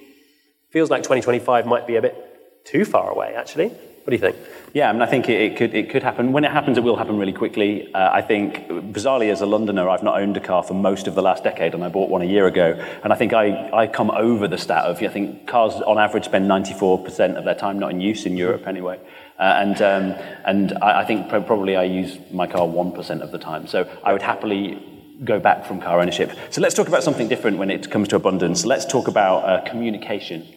[0.71, 3.67] Feels like 2025 might be a bit too far away, actually.
[4.05, 4.35] What do you think?
[4.73, 6.31] Yeah, I mean, I think it, it could it could happen.
[6.31, 7.91] When it happens, it will happen really quickly.
[7.91, 11.15] Uh, I think, bizarrely, as a Londoner, I've not owned a car for most of
[11.15, 12.73] the last decade, and I bought one a year ago.
[13.03, 16.25] And I think I, I come over the stat of I think cars on average
[16.25, 18.99] spend 94% of their time not in use in Europe anyway.
[19.39, 20.03] Uh, and um,
[20.45, 23.65] and I, I think pro- probably I use my car 1% of the time.
[23.65, 26.31] So I would happily go back from car ownership.
[26.49, 28.65] So let's talk about something different when it comes to abundance.
[28.65, 30.47] Let's talk about uh, communication.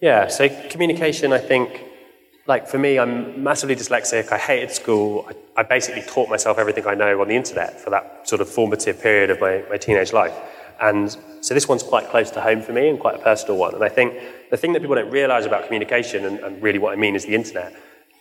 [0.00, 1.82] Yeah, so communication, I think,
[2.46, 4.30] like for me, I'm massively dyslexic.
[4.32, 5.26] I hated school.
[5.28, 8.48] I, I basically taught myself everything I know on the internet for that sort of
[8.48, 10.34] formative period of my, my teenage life.
[10.80, 13.74] And so this one's quite close to home for me and quite a personal one.
[13.74, 14.14] And I think
[14.50, 17.24] the thing that people don't realize about communication, and, and really what I mean is
[17.24, 17.74] the internet,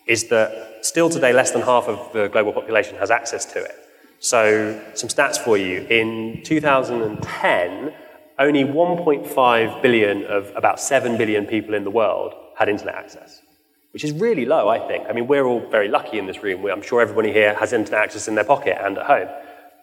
[0.07, 3.82] is that still today less than half of the global population has access to it.
[4.23, 5.85] So, some stats for you.
[5.89, 7.93] In 2010,
[8.39, 13.41] only 1.5 billion of about 7 billion people in the world had internet access,
[13.91, 15.07] which is really low, I think.
[15.09, 16.65] I mean, we're all very lucky in this room.
[16.67, 19.27] I'm sure everybody here has internet access in their pocket and at home.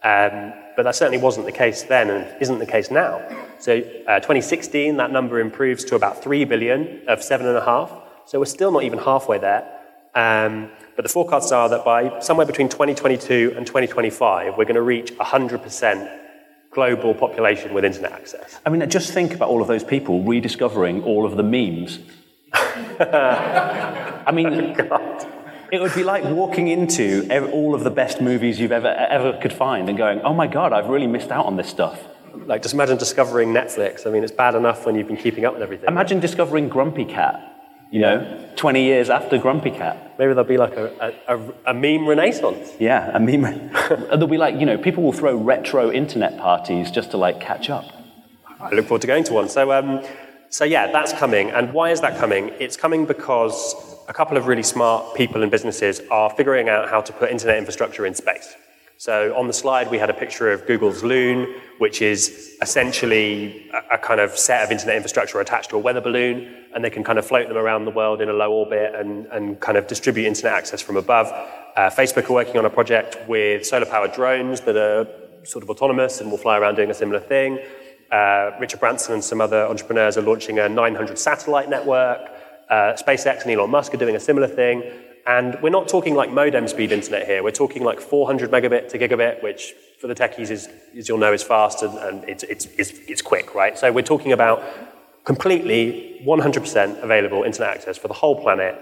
[0.01, 3.21] Um, but that certainly wasn't the case then and isn't the case now.
[3.59, 3.77] So,
[4.07, 7.91] uh, 2016, that number improves to about 3 billion of 7.5.
[8.25, 9.80] So, we're still not even halfway there.
[10.13, 14.81] Um, but the forecasts are that by somewhere between 2022 and 2025, we're going to
[14.81, 16.19] reach 100%
[16.71, 18.59] global population with internet access.
[18.65, 21.99] I mean, just think about all of those people rediscovering all of the memes.
[22.53, 24.75] I mean,
[25.71, 29.53] it would be like walking into all of the best movies you've ever ever could
[29.53, 31.99] find and going, "Oh my god, I've really missed out on this stuff."
[32.45, 34.05] Like, just imagine discovering Netflix.
[34.05, 35.87] I mean, it's bad enough when you've been keeping up with everything.
[35.87, 37.50] Imagine discovering Grumpy Cat.
[37.91, 40.15] You know, 20 years after Grumpy Cat.
[40.17, 42.71] Maybe there'll be like a, a, a, a meme renaissance.
[42.79, 43.41] Yeah, I mean,
[43.89, 47.69] there'll be like, you know, people will throw retro internet parties just to like catch
[47.69, 47.85] up.
[48.61, 49.49] I look forward to going to one.
[49.49, 50.01] So, um,
[50.49, 51.51] so yeah, that's coming.
[51.51, 52.53] And why is that coming?
[52.59, 53.75] It's coming because
[54.07, 57.57] a couple of really smart people and businesses are figuring out how to put internet
[57.57, 58.55] infrastructure in space.
[58.97, 63.95] So on the slide, we had a picture of Google's Loon, which is essentially a,
[63.95, 67.03] a kind of set of internet infrastructure attached to a weather balloon, and they can
[67.03, 69.87] kind of float them around the world in a low orbit and, and kind of
[69.87, 71.27] distribute internet access from above.
[71.75, 75.07] Uh, Facebook are working on a project with solar-powered drones that are
[75.43, 77.59] sort of autonomous and will fly around doing a similar thing.
[78.11, 82.19] Uh, Richard Branson and some other entrepreneurs are launching a 900 satellite network.
[82.69, 84.83] Uh, SpaceX and Elon Musk are doing a similar thing.
[85.25, 87.43] And we're not talking like modem speed internet here.
[87.43, 91.31] We're talking like 400 megabit to gigabit, which for the techies, is, as you'll know,
[91.31, 93.77] is fast and, and it's, it's, it's, it's quick, right?
[93.77, 94.63] So we're talking about
[95.23, 98.79] completely 100% available internet access for the whole planet.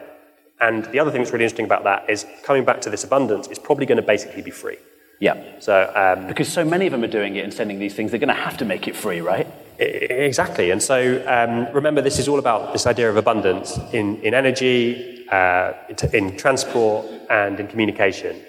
[0.62, 3.48] And the other thing that's really interesting about that is coming back to this abundance,
[3.48, 4.78] it's probably going to basically be free.
[5.20, 5.60] Yeah.
[5.60, 8.20] So um, Because so many of them are doing it and sending these things, they're
[8.20, 9.48] going to have to make it free, right?
[9.78, 10.72] Exactly.
[10.72, 15.26] And so um, remember, this is all about this idea of abundance in, in energy,
[15.30, 18.42] uh, in- in transport, and in communication.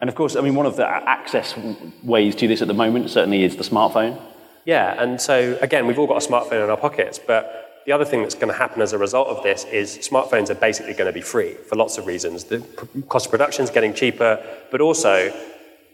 [0.00, 1.54] And of course, I mean, one of the access
[2.02, 4.20] ways to this at the moment certainly is the smartphone.
[4.64, 8.04] Yeah, and so again, we've all got a smartphone in our pockets, but the other
[8.04, 11.06] thing that's going to happen as a result of this is smartphones are basically going
[11.06, 12.44] to be free for lots of reasons.
[12.44, 12.60] The
[13.08, 15.32] cost of production is getting cheaper, but also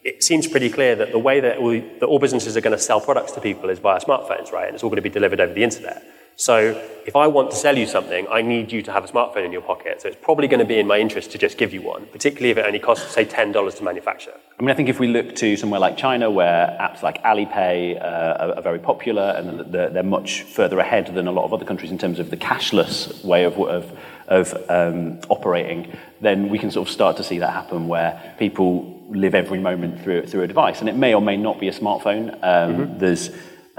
[0.05, 2.83] it seems pretty clear that the way that all, that all businesses are going to
[2.83, 4.67] sell products to people is via smartphones, right?
[4.67, 6.05] And it's all going to be delivered over the internet.
[6.41, 9.45] So if I want to sell you something, I need you to have a smartphone
[9.45, 10.01] in your pocket.
[10.01, 12.49] So it's probably going to be in my interest to just give you one, particularly
[12.49, 14.33] if it only costs, say, $10 to manufacture.
[14.59, 18.03] I mean, I think if we look to somewhere like China, where apps like Alipay
[18.03, 21.67] uh, are, very popular and they're, they're much further ahead than a lot of other
[21.67, 23.99] countries in terms of the cashless way of, of,
[24.29, 28.99] of um, operating, then we can sort of start to see that happen where people
[29.11, 30.81] live every moment through, through a device.
[30.81, 32.33] And it may or may not be a smartphone.
[32.43, 33.29] Um, There's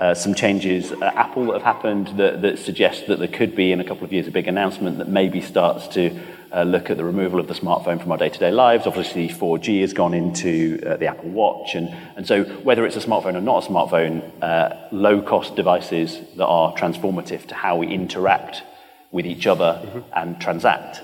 [0.02, 3.72] uh, some changes at Apple that have happened that, that suggest that there could be
[3.72, 6.20] in a couple of years a big announcement that maybe starts to
[6.52, 8.88] uh, look at the removal of the smartphone from our day-to-day lives.
[8.88, 13.00] Obviously, 4G has gone into uh, the Apple Watch, and, and so whether it's a
[13.00, 18.64] smartphone or not a smartphone, uh, low-cost devices that are transformative to how we interact
[19.12, 21.04] with each other and transact.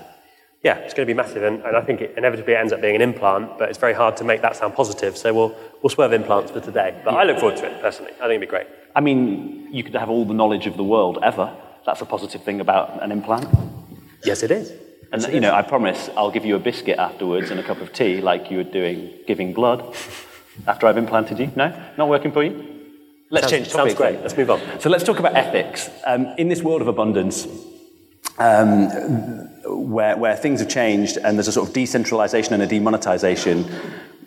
[0.64, 2.96] Yeah, it's going to be massive, and, and I think it inevitably ends up being
[2.96, 6.12] an implant, but it's very hard to make that sound positive, so we'll, we'll swerve
[6.12, 7.00] implants for today.
[7.04, 8.10] But I look forward to it, personally.
[8.14, 8.66] I think it'd be great.
[8.94, 11.54] I mean, you could have all the knowledge of the world ever.
[11.86, 13.48] That's a positive thing about an implant.
[14.24, 14.72] Yes, it is.
[15.12, 17.92] And you know, I promise I'll give you a biscuit afterwards and a cup of
[17.92, 19.94] tea, like you were doing giving blood
[20.66, 21.50] after I've implanted you.
[21.56, 22.52] No, not working for you.
[23.30, 23.94] Let's Sounds- change sounds topics.
[23.94, 24.12] great.
[24.14, 24.22] then.
[24.22, 24.60] Let's move on.
[24.80, 27.46] So let's talk about ethics um, in this world of abundance.
[28.38, 28.88] Um,
[29.90, 33.64] where, where things have changed and there's a sort of decentralization and a demonetization,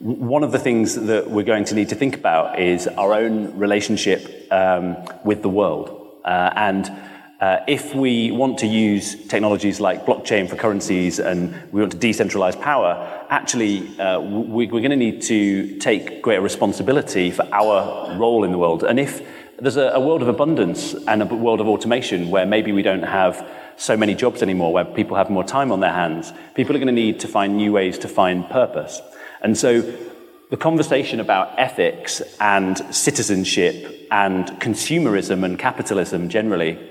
[0.01, 3.55] one of the things that we're going to need to think about is our own
[3.55, 6.17] relationship um, with the world.
[6.25, 6.91] Uh, and
[7.39, 11.99] uh, if we want to use technologies like blockchain for currencies and we want to
[11.99, 18.17] decentralize power, actually, uh, we, we're going to need to take greater responsibility for our
[18.17, 18.83] role in the world.
[18.83, 19.21] And if
[19.59, 23.03] there's a, a world of abundance and a world of automation where maybe we don't
[23.03, 26.79] have so many jobs anymore, where people have more time on their hands, people are
[26.79, 28.99] going to need to find new ways to find purpose.
[29.41, 29.81] And so
[30.49, 36.89] the conversation about ethics and citizenship and consumerism and capitalism generally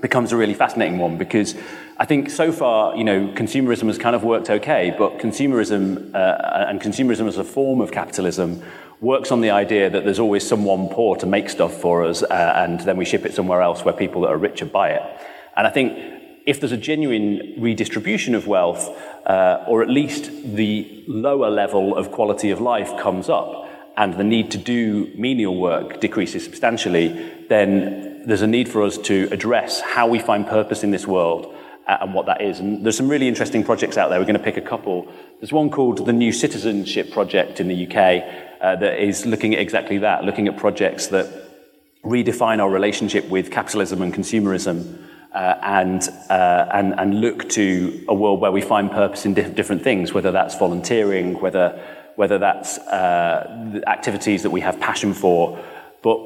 [0.00, 1.54] becomes a really fascinating one because
[1.98, 6.66] I think so far, you know, consumerism has kind of worked okay, but consumerism uh,
[6.68, 8.62] and consumerism as a form of capitalism
[9.00, 12.52] works on the idea that there's always someone poor to make stuff for us, uh,
[12.56, 15.02] and then we ship it somewhere else where people that are richer buy it.
[15.56, 16.17] And I think
[16.48, 18.88] if there's a genuine redistribution of wealth,
[19.26, 24.24] uh, or at least the lower level of quality of life comes up, and the
[24.24, 27.08] need to do menial work decreases substantially,
[27.50, 31.54] then there's a need for us to address how we find purpose in this world
[31.86, 32.60] uh, and what that is.
[32.60, 34.18] And there's some really interesting projects out there.
[34.18, 35.12] We're going to pick a couple.
[35.40, 38.24] There's one called the New Citizenship Project in the UK
[38.62, 41.26] uh, that is looking at exactly that, looking at projects that
[42.04, 45.07] redefine our relationship with capitalism and consumerism.
[45.32, 49.54] Uh, and, uh, and, and look to a world where we find purpose in diff-
[49.54, 51.78] different things, whether that's volunteering, whether,
[52.16, 55.62] whether that's uh, activities that we have passion for.
[56.02, 56.18] But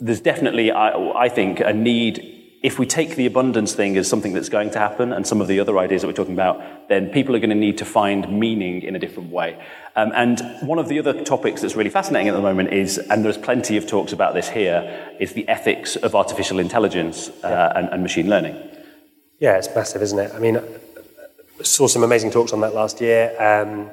[0.00, 2.33] there's definitely, I, I think, a need.
[2.64, 5.48] If we take the abundance thing as something that's going to happen, and some of
[5.48, 8.40] the other ideas that we're talking about, then people are going to need to find
[8.40, 9.62] meaning in a different way.
[9.96, 13.22] Um, and one of the other topics that's really fascinating at the moment is, and
[13.22, 14.80] there's plenty of talks about this here,
[15.20, 18.56] is the ethics of artificial intelligence uh, and, and machine learning.
[19.40, 20.32] Yeah, it's massive, isn't it?
[20.34, 23.36] I mean, I saw some amazing talks on that last year.
[23.38, 23.90] Um,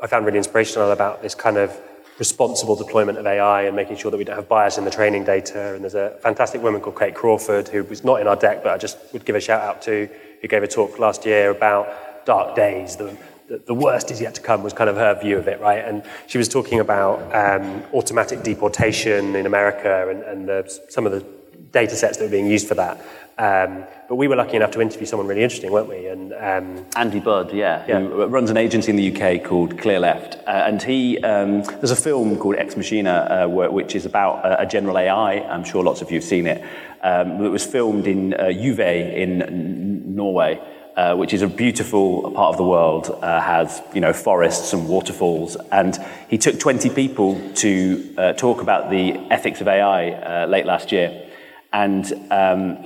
[0.00, 1.76] I found really inspirational about this kind of
[2.18, 5.24] responsible deployment of AI and making sure that we don't have bias in the training
[5.24, 5.74] data.
[5.74, 8.72] And there's a fantastic woman called Kate Crawford who was not in our deck, but
[8.72, 10.08] I just would give a shout out to,
[10.40, 12.96] who gave a talk last year about dark days.
[12.96, 13.16] The,
[13.48, 15.84] the, worst is yet to come was kind of her view of it, right?
[15.84, 21.12] And she was talking about um, automatic deportation in America and, and the, some of
[21.12, 21.24] the
[21.72, 23.04] data sets that were being used for that.
[23.36, 26.06] Um, but we were lucky enough to interview someone really interesting, weren't we?
[26.06, 27.98] And um, Andy Budd, yeah, Yeah.
[28.00, 31.90] who runs an agency in the UK called Clear Left, uh, and he um, there's
[31.90, 35.40] a film called Ex Machina, uh, which is about uh, a general AI.
[35.40, 36.62] I'm sure lots of you have seen it.
[37.02, 40.60] Um, it was filmed in uh, Juvet in Norway.
[40.96, 44.88] Uh, which is a beautiful part of the world, uh, has you know forests and
[44.88, 50.46] waterfalls, and he took 20 people to uh, talk about the ethics of AI uh,
[50.46, 51.28] late last year,
[51.72, 52.78] and um,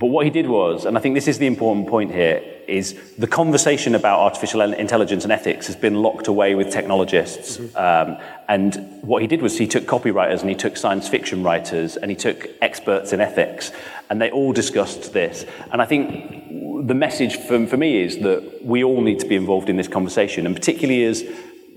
[0.00, 2.98] but what he did was, and I think this is the important point here, is
[3.18, 7.60] the conversation about artificial intelligence and ethics has been locked away with technologists.
[7.76, 8.16] Um,
[8.48, 12.10] and what he did was he took copywriters and he took science fiction writers and
[12.10, 13.72] he took experts in ethics,
[14.08, 15.44] and they all discussed this.
[15.70, 19.36] And I think the message for, for me is that we all need to be
[19.36, 21.24] involved in this conversation, and particularly as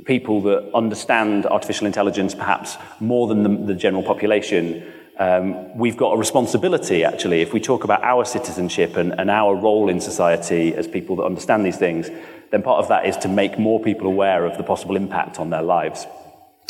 [0.06, 4.82] people that understand artificial intelligence perhaps more than the, the general population,
[5.20, 9.56] um, we've got a responsibility actually, if we talk about our citizenship and, and our
[9.56, 12.10] role in society as people that understand these things,
[12.52, 15.50] then part of that is to make more people aware of the possible impact on
[15.50, 16.06] their lives.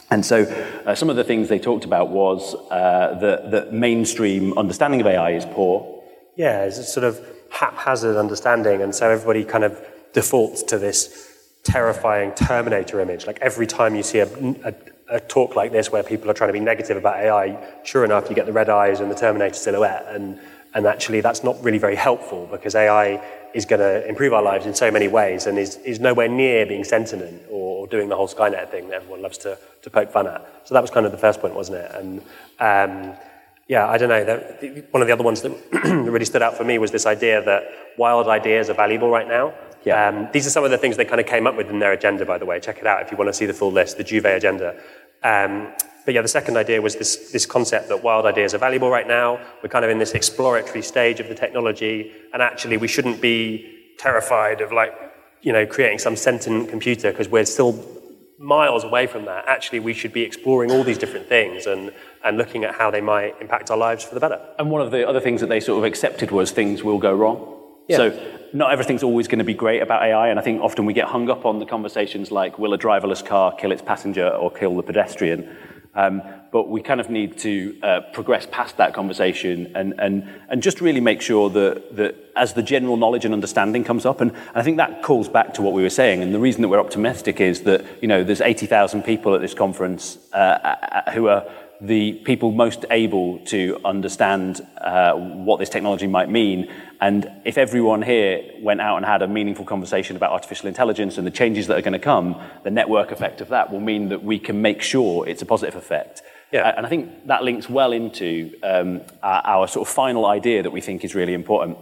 [0.10, 0.44] And so,
[0.86, 5.08] uh, some of the things they talked about was uh, that, that mainstream understanding of
[5.08, 6.04] AI is poor.
[6.36, 8.82] yeah, it's a sort of haphazard understanding.
[8.82, 9.80] And so everybody kind of
[10.14, 11.30] defaults to this
[11.64, 13.26] terrifying Terminator image.
[13.26, 14.28] Like every time you see a,
[14.66, 14.74] a,
[15.10, 18.30] a talk like this where people are trying to be negative about AI, sure enough,
[18.30, 20.06] you get the red eyes and the Terminator silhouette.
[20.10, 20.40] And,
[20.74, 23.22] and actually, that's not really very helpful because AI
[23.54, 26.66] is going to improve our lives in so many ways and is, is nowhere near
[26.66, 30.26] being sentient or, doing the whole Skynet thing that everyone loves to, to poke fun
[30.26, 30.44] at.
[30.64, 31.92] So that was kind of the first point, wasn't it?
[31.92, 32.22] And
[32.60, 33.16] um,
[33.68, 34.84] yeah, I don't know.
[34.92, 35.52] One of the other ones that
[35.84, 37.64] really stood out for me was this idea that
[37.98, 39.54] wild ideas are valuable right now.
[39.84, 40.08] Yeah.
[40.08, 41.92] Um, these are some of the things they kind of came up with in their
[41.92, 42.60] agenda, by the way.
[42.60, 44.76] Check it out if you want to see the full list, the Juvet agenda.
[45.24, 45.74] Um,
[46.06, 49.08] but yeah, the second idea was this, this concept that wild ideas are valuable right
[49.08, 49.40] now.
[49.62, 53.94] We're kind of in this exploratory stage of the technology, and actually we shouldn't be
[53.98, 54.94] terrified of like,
[55.42, 57.74] you know, creating some sentient computer because we're still
[58.38, 59.48] miles away from that.
[59.48, 61.94] Actually, we should be exploring all these different things and,
[62.26, 64.40] and looking at how they might impact our lives for the better.
[64.60, 67.14] And one of the other things that they sort of accepted was things will go
[67.14, 67.62] wrong.
[67.88, 67.98] Yeah.
[67.98, 70.94] So not everything's always going to be great about AI, and I think often we
[70.94, 74.52] get hung up on the conversations like, will a driverless car kill its passenger or
[74.52, 75.50] kill the pedestrian?
[75.96, 80.62] Um, but we kind of need to uh, progress past that conversation and, and, and
[80.62, 84.32] just really make sure that, that as the general knowledge and understanding comes up, and,
[84.32, 86.68] and I think that calls back to what we were saying, and the reason that
[86.68, 91.44] we're optimistic is that, you know, there's 80,000 people at this conference uh, who are
[91.82, 96.72] the people most able to understand uh, what this technology might mean.
[97.02, 101.28] And if everyone here went out and had a meaningful conversation about artificial intelligence and
[101.28, 104.24] the changes that are going to come, the network effect of that will mean that
[104.24, 106.22] we can make sure it's a positive effect.
[106.54, 106.72] Yeah.
[106.78, 110.72] And I think that links well into um, our, our, sort of final idea that
[110.72, 111.78] we think is really important,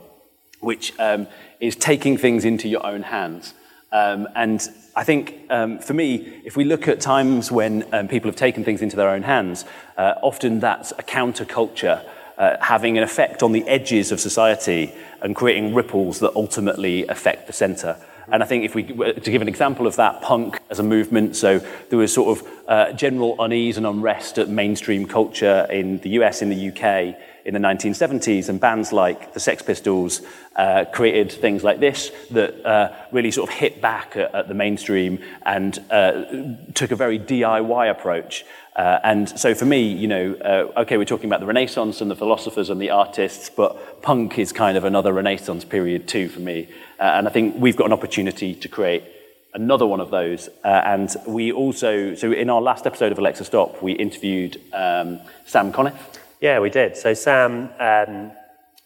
[0.62, 1.28] which um,
[1.60, 3.54] is taking things into your own hands.
[3.92, 4.66] Um, and
[4.96, 8.64] I think um, for me, if we look at times when um, people have taken
[8.66, 9.64] things into their own hands,
[9.98, 12.06] uh, often that's a counterculture
[12.38, 17.48] uh, having an effect on the edges of society and creating ripples that ultimately affect
[17.48, 17.96] the center.
[18.32, 21.36] And I think if we, to give an example of that, punk as a movement,
[21.36, 26.10] so there was sort of uh, general unease and unrest at mainstream culture in the
[26.22, 27.16] US, in the UK,
[27.46, 30.22] in the 1970s, and bands like the Sex Pistols
[30.56, 34.54] uh, created things like this that uh, really sort of hit back at, at the
[34.54, 36.24] mainstream and uh,
[36.74, 38.46] took a very DIY approach.
[38.76, 42.10] Uh, and so for me, you know, uh, okay, we're talking about the Renaissance and
[42.10, 46.40] the philosophers and the artists, but punk is kind of another Renaissance period too for
[46.40, 46.68] me.
[47.00, 49.04] Uh, and I think we've got an opportunity to create
[49.54, 50.50] another one of those.
[50.64, 55.74] and we also, so in our last episode of Alexa Stop, we interviewed um, Sam
[55.74, 56.21] Conniff.
[56.42, 56.98] Yeah, we did.
[56.98, 58.32] So Sam, um,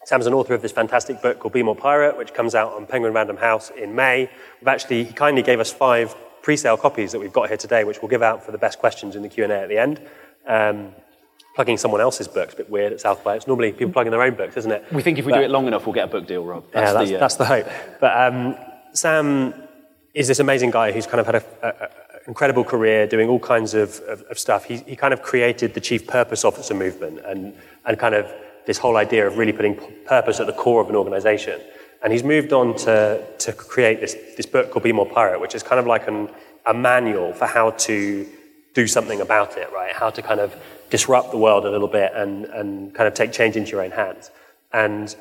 [0.04, 2.86] Sam's an author of this fantastic book called Be More Pirate, which comes out on
[2.86, 4.30] Penguin Random House in May.
[4.60, 8.02] We've actually, he kindly gave us five pre-sale copies that we've got here today, which
[8.02, 10.02] we'll give out for the best questions in the Q&A at the end.
[10.46, 10.92] Um,
[11.54, 13.36] plugging someone else's books, a bit weird at South by.
[13.36, 14.84] It's normally people plugging their own books, isn't it?
[14.92, 16.70] We think if we but, do it long enough, we'll get a book deal, Rob.
[16.72, 17.66] That's yeah, that's the, uh, that's the hope.
[18.00, 18.54] But um,
[18.92, 19.54] Sam
[20.12, 21.72] is this amazing guy who's kind of had an
[22.26, 24.64] incredible career doing all kinds of, of, of stuff.
[24.64, 27.54] He, he kind of created the Chief Purpose Officer movement and
[27.86, 28.30] and kind of
[28.66, 31.60] this whole idea of really putting purpose at the core of an organization.
[32.02, 35.54] And he's moved on to, to create this, this book called Be More Pirate, which
[35.54, 36.28] is kind of like an,
[36.66, 38.26] a manual for how to
[38.74, 39.92] do something about it, right?
[39.92, 40.54] How to kind of
[40.90, 43.92] disrupt the world a little bit and, and kind of take change into your own
[43.92, 44.30] hands.
[44.72, 45.14] And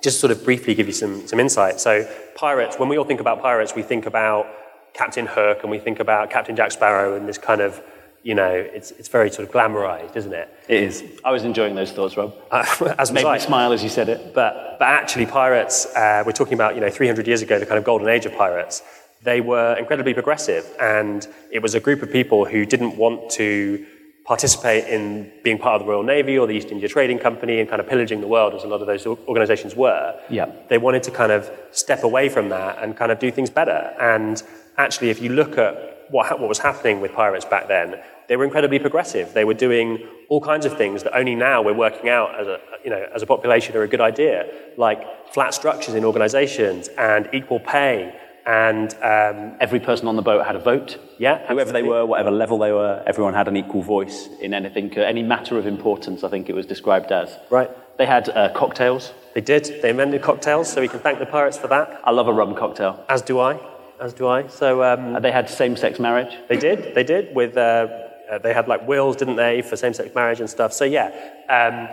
[0.00, 1.78] just sort of briefly give you some, some insight.
[1.78, 4.46] So, pirates, when we all think about pirates, we think about
[4.94, 7.82] Captain Hook and we think about Captain Jack Sparrow and this kind of
[8.22, 10.54] you know, it's, it's very sort of glamorized, isn't it?
[10.68, 11.04] It is.
[11.24, 12.34] I was enjoying those thoughts, Rob.
[12.50, 14.34] Uh, as made me smile as you said it.
[14.34, 17.78] But, but actually, pirates, uh, we're talking about, you know, 300 years ago, the kind
[17.78, 18.82] of golden age of pirates.
[19.22, 23.86] They were incredibly progressive, and it was a group of people who didn't want to
[24.24, 27.68] participate in being part of the Royal Navy or the East India Trading Company and
[27.68, 30.18] kind of pillaging the world, as a lot of those organizations were.
[30.30, 30.50] Yeah.
[30.68, 33.94] They wanted to kind of step away from that and kind of do things better.
[34.00, 34.42] And
[34.80, 38.44] actually, if you look at what, what was happening with pirates back then, they were
[38.44, 39.32] incredibly progressive.
[39.34, 42.60] They were doing all kinds of things that only now we're working out as a,
[42.84, 47.28] you know, as a population are a good idea, like flat structures in organizations and
[47.32, 48.14] equal pay
[48.46, 50.98] and um, every person on the boat had a vote.
[51.18, 51.82] Yeah, whoever absolutely.
[51.82, 55.58] they were, whatever level they were, everyone had an equal voice in anything, any matter
[55.58, 56.24] of importance.
[56.24, 57.36] I think it was described as.
[57.50, 57.70] Right.
[57.98, 59.12] They had uh, cocktails.
[59.34, 59.82] They did.
[59.82, 62.00] They invented cocktails, so we can thank the pirates for that.
[62.02, 63.04] I love a rum cocktail.
[63.08, 63.60] As do I
[64.00, 64.46] as do I.
[64.48, 66.36] So um, uh, they had same-sex marriage.
[66.48, 66.94] They did.
[66.94, 67.34] They did.
[67.34, 67.88] With uh,
[68.30, 70.72] uh, they had like wills, didn't they, for same-sex marriage and stuff.
[70.72, 71.08] So yeah,
[71.48, 71.88] um,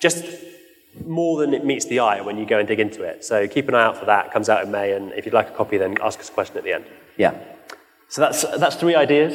[0.00, 0.24] just
[1.04, 3.24] more than it meets the eye when you go and dig into it.
[3.24, 4.26] So keep an eye out for that.
[4.26, 6.32] It comes out in May, and if you'd like a copy, then ask us a
[6.32, 6.84] question at the end.
[7.16, 7.38] Yeah.
[8.08, 9.34] So that's that's three ideas,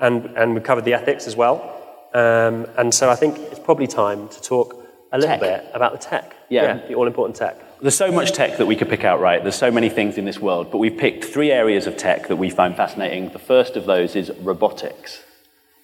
[0.00, 1.78] and and we covered the ethics as well.
[2.14, 4.76] Um, and so I think it's probably time to talk
[5.12, 5.40] a little tech.
[5.40, 6.36] bit about the tech.
[6.48, 6.62] Yeah.
[6.62, 7.56] yeah the all-important tech.
[7.82, 9.42] There's so much tech that we could pick out, right?
[9.42, 12.36] There's so many things in this world, but we've picked three areas of tech that
[12.36, 13.30] we find fascinating.
[13.30, 15.24] The first of those is robotics.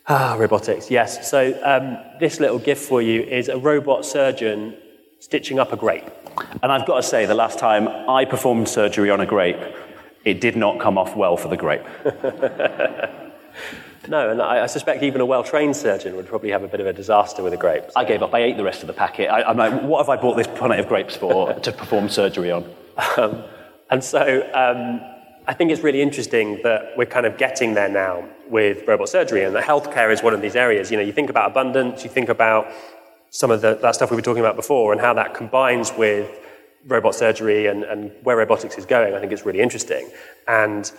[0.06, 1.28] Ah, robotics, yes.
[1.28, 4.76] So um, this little gift for you is a robot surgeon
[5.18, 6.08] stitching up a grape.
[6.62, 9.58] And I've got to say, the last time I performed surgery on a grape,
[10.24, 11.82] it did not come off well for the grape.
[14.06, 16.86] No, and I, I, suspect even a well-trained surgeon would probably have a bit of
[16.86, 17.84] a disaster with a grape.
[17.86, 17.92] So.
[17.96, 18.32] I gave up.
[18.32, 19.28] I ate the rest of the packet.
[19.28, 22.52] I, am like, what have I bought this punnet of grapes for to perform surgery
[22.52, 22.64] on?
[23.16, 23.42] Um,
[23.90, 25.00] and so um,
[25.46, 29.44] I think it's really interesting that we're kind of getting there now with robot surgery,
[29.44, 30.90] and that healthcare is one of these areas.
[30.90, 32.70] You know, you think about abundance, you think about
[33.30, 36.38] some of the, that stuff we were talking about before, and how that combines with
[36.86, 39.14] robot surgery and, and where robotics is going.
[39.14, 40.10] I think it's really interesting.
[40.46, 40.90] And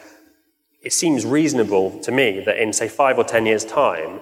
[0.82, 4.22] it seems reasonable to me that in, say, five or ten years' time,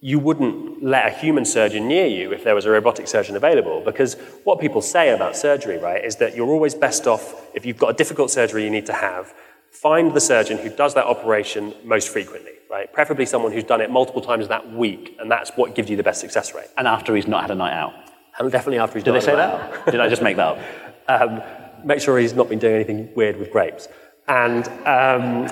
[0.00, 3.82] you wouldn't let a human surgeon near you if there was a robotic surgeon available.
[3.84, 7.76] Because what people say about surgery, right, is that you're always best off, if you've
[7.76, 9.34] got a difficult surgery you need to have,
[9.70, 12.90] find the surgeon who does that operation most frequently, right?
[12.92, 16.02] Preferably someone who's done it multiple times that week, and that's what gives you the
[16.02, 16.68] best success rate.
[16.78, 17.92] And after he's not had a night out.
[18.38, 19.84] And definitely after he's Did they say that?
[19.86, 20.58] Did I just make that up?
[21.08, 21.42] Um,
[21.84, 23.88] make sure he's not been doing anything weird with grapes.
[24.28, 25.48] And um,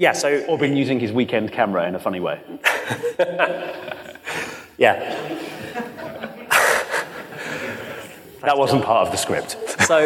[0.00, 2.40] yeah, so Or been using his weekend camera in a funny way.
[4.78, 4.96] yeah,
[8.40, 9.58] That wasn't part of the script.
[9.82, 9.98] so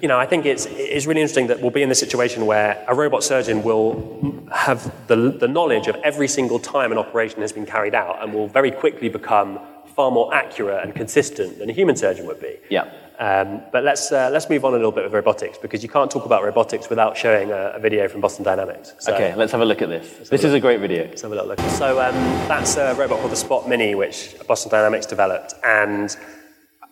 [0.00, 2.82] you know, I think it's it's really interesting that we'll be in this situation where
[2.88, 7.52] a robot surgeon will have the the knowledge of every single time an operation has
[7.52, 9.60] been carried out, and will very quickly become
[9.96, 12.58] far more accurate and consistent than a human surgeon would be.
[12.70, 12.90] Yeah.
[13.18, 16.10] Um, but let's uh, let's move on a little bit with robotics because you can't
[16.10, 18.92] talk about robotics without showing a, a video from Boston Dynamics.
[18.98, 20.28] So- Okay, let's have a look at this.
[20.28, 21.04] This is a great video.
[21.04, 21.60] Let's have a little look.
[21.60, 22.14] So um,
[22.48, 25.54] that's a robot called the Spot Mini, which Boston Dynamics developed.
[25.62, 26.14] And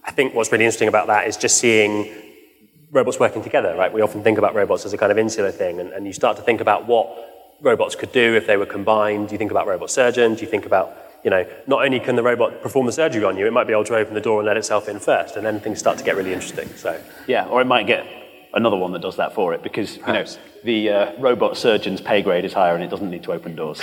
[0.05, 2.09] I think what's really interesting about that is just seeing
[2.93, 3.93] robots working together, right?
[3.93, 6.37] We often think about robots as a kind of insular thing, and, and you start
[6.37, 7.09] to think about what
[7.61, 9.33] robots could do if they were combined.
[9.33, 10.95] You think about robot surgeons, do you think about,
[11.25, 13.73] you know, not only can the robot perform the surgery on you, it might be
[13.73, 16.05] able to open the door and let itself in first, and then things start to
[16.05, 16.69] get really interesting.
[16.77, 18.07] So, Yeah, or it might get
[18.55, 20.25] another one that does that for it because, you know,
[20.65, 23.81] the uh, robot surgeon's pay grade is higher and it doesn't need to open doors.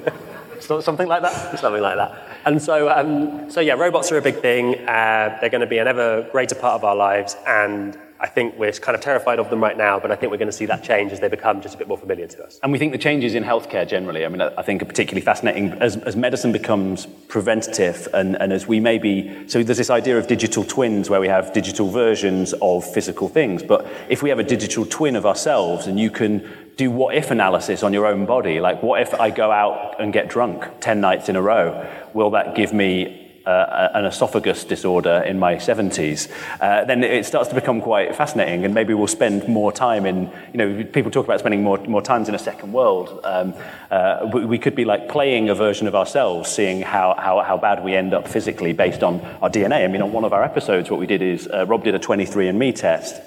[0.60, 1.58] so, something like that?
[1.58, 2.18] something like that.
[2.44, 4.86] And so, um, so yeah, robots are a big thing.
[4.88, 8.56] Uh, they're going to be an ever greater part of our lives, and I think
[8.56, 9.98] we're kind of terrified of them right now.
[9.98, 11.88] But I think we're going to see that change as they become just a bit
[11.88, 12.60] more familiar to us.
[12.62, 15.72] And we think the changes in healthcare generally, I mean, I think are particularly fascinating
[15.72, 20.28] as, as medicine becomes preventative and, and as we maybe, so there's this idea of
[20.28, 23.60] digital twins where we have digital versions of physical things.
[23.60, 27.32] But if we have a digital twin of ourselves and you can do what if
[27.32, 31.00] analysis on your own body, like what if I go out and get drunk 10
[31.00, 31.90] nights in a row?
[32.14, 36.30] Will that give me uh, an esophagus disorder in my 70s,
[36.60, 40.30] uh, then it starts to become quite fascinating, and maybe we'll spend more time in.
[40.52, 43.20] You know, people talk about spending more more times in a second world.
[43.24, 43.54] Um,
[43.90, 47.56] uh, we, we could be like playing a version of ourselves, seeing how, how how
[47.56, 49.84] bad we end up physically based on our DNA.
[49.84, 51.98] I mean, on one of our episodes, what we did is uh, Rob did a
[51.98, 53.20] 23andMe test.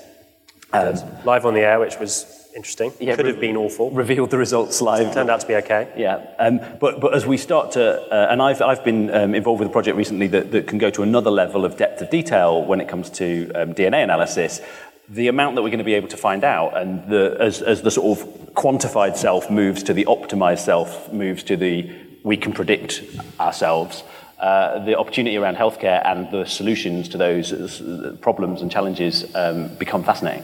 [0.73, 2.93] Um, Live on the air, which was interesting.
[2.99, 3.91] Yeah, Could re- have been awful.
[3.91, 5.13] revealed the results live.
[5.13, 5.91] Turned out to be okay.
[5.97, 9.59] Yeah, um, but, but as we start to, uh, and I've, I've been um, involved
[9.59, 12.63] with a project recently that, that can go to another level of depth of detail
[12.63, 14.61] when it comes to um, DNA analysis.
[15.09, 17.83] The amount that we're going to be able to find out, and the, as, as
[17.83, 21.91] the sort of quantified self moves to the optimized self, moves to the
[22.23, 23.03] we can predict
[23.39, 24.03] ourselves,
[24.39, 29.73] uh, the opportunity around healthcare and the solutions to those uh, problems and challenges um,
[29.75, 30.43] become fascinating.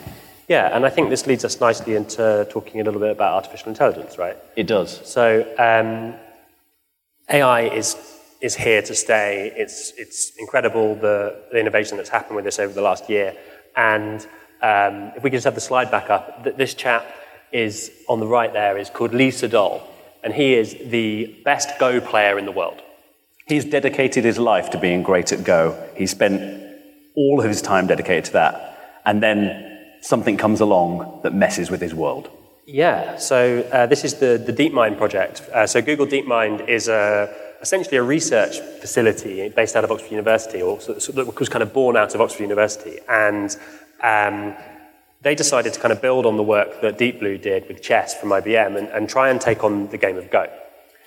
[0.51, 3.69] Yeah, and I think this leads us nicely into talking a little bit about artificial
[3.69, 4.35] intelligence, right?
[4.57, 4.99] It does.
[5.07, 5.23] So
[5.57, 6.13] um,
[7.29, 7.95] AI is
[8.41, 9.53] is here to stay.
[9.55, 13.33] It's it's incredible the, the innovation that's happened with this over the last year.
[13.77, 14.19] And
[14.61, 17.05] um, if we could just have the slide back up, th- this chap
[17.53, 19.81] is on the right there is called Lee Sedol,
[20.21, 22.81] and he is the best Go player in the world.
[23.47, 25.81] He's dedicated his life to being great at Go.
[25.95, 26.37] He spent
[27.15, 28.99] all of his time dedicated to that.
[29.05, 29.70] And then
[30.01, 32.29] something comes along that messes with his world.
[32.65, 35.41] Yeah, so uh, this is the, the DeepMind project.
[35.53, 40.61] Uh, so Google DeepMind is a, essentially a research facility based out of Oxford University,
[40.61, 42.99] or so, so that was kind of born out of Oxford University.
[43.09, 43.55] And
[44.03, 44.55] um,
[45.21, 48.19] they decided to kind of build on the work that Deep Blue did with chess
[48.19, 50.47] from IBM and, and try and take on the game of Go.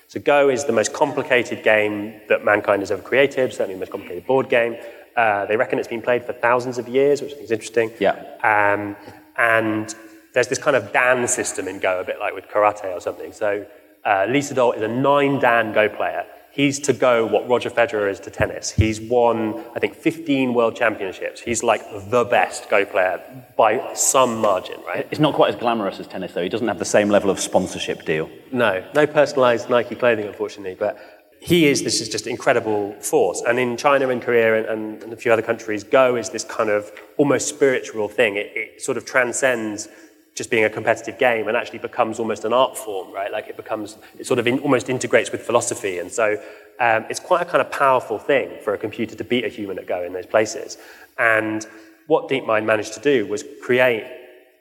[0.09, 3.91] So Go is the most complicated game that mankind has ever created, certainly the most
[3.91, 4.77] complicated board game.
[5.17, 7.93] Uh, they reckon it's been played for thousands of years, which I think is interesting.
[8.01, 8.15] Yeah.
[8.43, 8.97] Um,
[9.37, 9.95] and
[10.33, 13.33] there's this kind of Dan system in Go, a bit like with karate or something.
[13.33, 13.67] So
[14.05, 16.27] uh, Lee Sedol is a nine Dan Go player.
[16.51, 18.71] He's to Go what Roger Federer is to tennis.
[18.71, 21.41] He's won, I think, 15 world championships.
[21.41, 23.21] He's like the best Go player
[23.57, 25.07] by some margin, right?
[25.11, 26.45] It's not quite as glamorous as tennis, though.
[26.45, 28.31] He doesn't have the same level of sponsorship deal.
[28.53, 30.97] No, no personalized Nike clothing, unfortunately, but
[31.45, 33.43] he is, this is just incredible force.
[33.47, 36.71] And in China and Korea and, and, a few other countries, Go is this kind
[36.71, 38.37] of almost spiritual thing.
[38.37, 39.89] It, it sort of transcends
[40.35, 43.31] just being a competitive game and actually becomes almost an art form, right?
[43.31, 45.99] Like it becomes, it sort of in, almost integrates with philosophy.
[45.99, 46.43] And so
[46.81, 49.79] um, it's quite a kind of powerful thing for a computer to beat a human
[49.79, 50.79] at Go in those places.
[51.19, 51.67] And
[52.07, 54.11] what DeepMind managed to do was create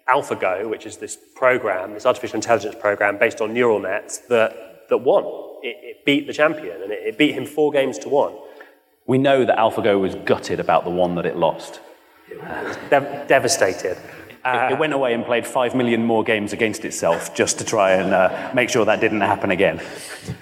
[0.10, 4.98] AlphaGo, which is this program, this artificial intelligence program based on neural nets that, that
[4.98, 5.53] won.
[5.64, 8.36] It, it beat the champion and it, it beat him four games to one.
[9.08, 11.80] We know that AlphaGo was gutted about the one that it lost.
[12.90, 13.98] Dev- devastated.
[14.46, 17.64] Uh, it, it, went away and played five million more games against itself just to
[17.64, 19.82] try and uh, make sure that didn't happen again.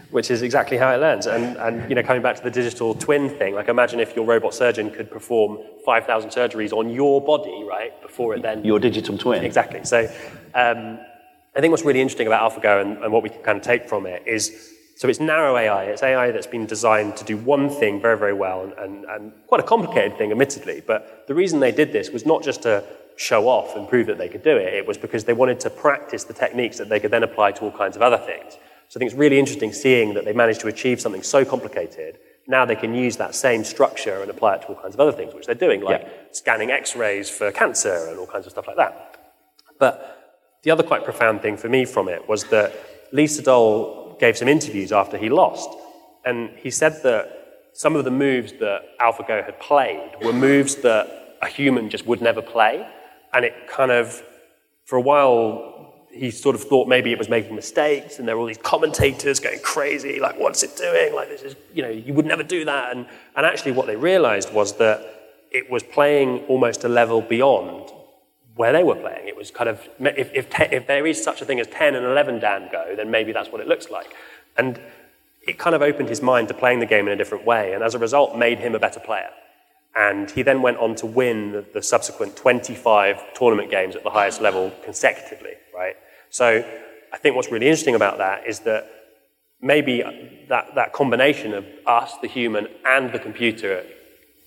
[0.09, 1.28] Which is exactly how it learns.
[1.28, 4.26] And, and you know, coming back to the digital twin thing, like imagine if your
[4.26, 8.65] robot surgeon could perform 5,000 surgeries on your body, right, before it then...
[8.65, 9.43] Your digital twin.
[9.43, 9.84] Exactly.
[9.84, 10.11] So
[10.55, 10.99] um,
[11.55, 13.88] I think what's really interesting about AlphaGo and, and what we can kind of take
[13.88, 15.86] from it is so it's narrow AI.
[15.86, 19.34] It's AI that's been designed to do one thing very, very well and, and, and,
[19.48, 20.82] quite a complicated thing, admittedly.
[20.86, 22.84] But the reason they did this was not just to
[23.16, 24.74] show off and prove that they could do it.
[24.74, 27.62] It was because they wanted to practice the techniques that they could then apply to
[27.62, 28.54] all kinds of other things.
[28.89, 32.20] So I think it's really interesting seeing that they managed to achieve something so complicated.
[32.48, 35.12] Now they can use that same structure and apply it to all kinds of other
[35.12, 36.10] things, which they're doing, like yeah.
[36.32, 39.18] scanning X-rays for cancer and all kinds of stuff like that.
[39.80, 42.74] But the other quite profound thing for me from it was that
[43.14, 45.69] Lee Sedol gave some interviews after he lost.
[46.24, 47.24] And he said that
[47.74, 52.22] some of the moves that AlphaGo had played were moves that a human just would
[52.22, 52.88] never play.
[53.34, 54.24] And it kind of,
[54.86, 58.41] for a while, he sort of thought maybe it was making mistakes, and there were
[58.41, 61.15] all these commentators going crazy, like, what's it doing?
[61.15, 62.91] Like, this is, you know, you would never do that.
[62.91, 64.97] And, and actually, what they realized was that
[65.51, 67.89] it was playing almost a level beyond
[68.56, 69.28] where they were playing.
[69.28, 71.95] It was kind of, if, if, te- if there is such a thing as 10
[71.95, 74.14] and 11 Dan go, then maybe that's what it looks like.
[74.58, 74.80] And
[75.47, 77.84] it kind of opened his mind to playing the game in a different way, and
[77.84, 79.30] as a result, made him a better player.
[79.95, 84.10] And he then went on to win the, the subsequent 25 tournament games at the
[84.10, 85.95] highest level consecutively, right?
[86.30, 86.64] So
[87.12, 88.89] I think what's really interesting about that is that
[89.62, 93.84] maybe that, that combination of us, the human, and the computer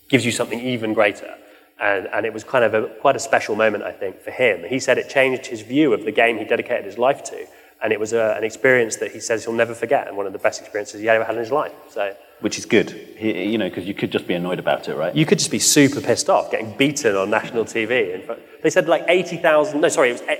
[0.09, 1.35] gives you something even greater.
[1.79, 4.63] And, and it was kind of a, quite a special moment, I think, for him.
[4.67, 7.45] He said it changed his view of the game he dedicated his life to.
[7.83, 10.33] And it was a, an experience that he says he'll never forget and one of
[10.33, 11.73] the best experiences he ever had in his life.
[11.89, 14.95] So, Which is good, he, you know, because you could just be annoyed about it,
[14.95, 15.13] right?
[15.13, 18.25] You could just be super pissed off, getting beaten on national TV.
[18.63, 20.35] They said like 80,000, no, sorry, it was, I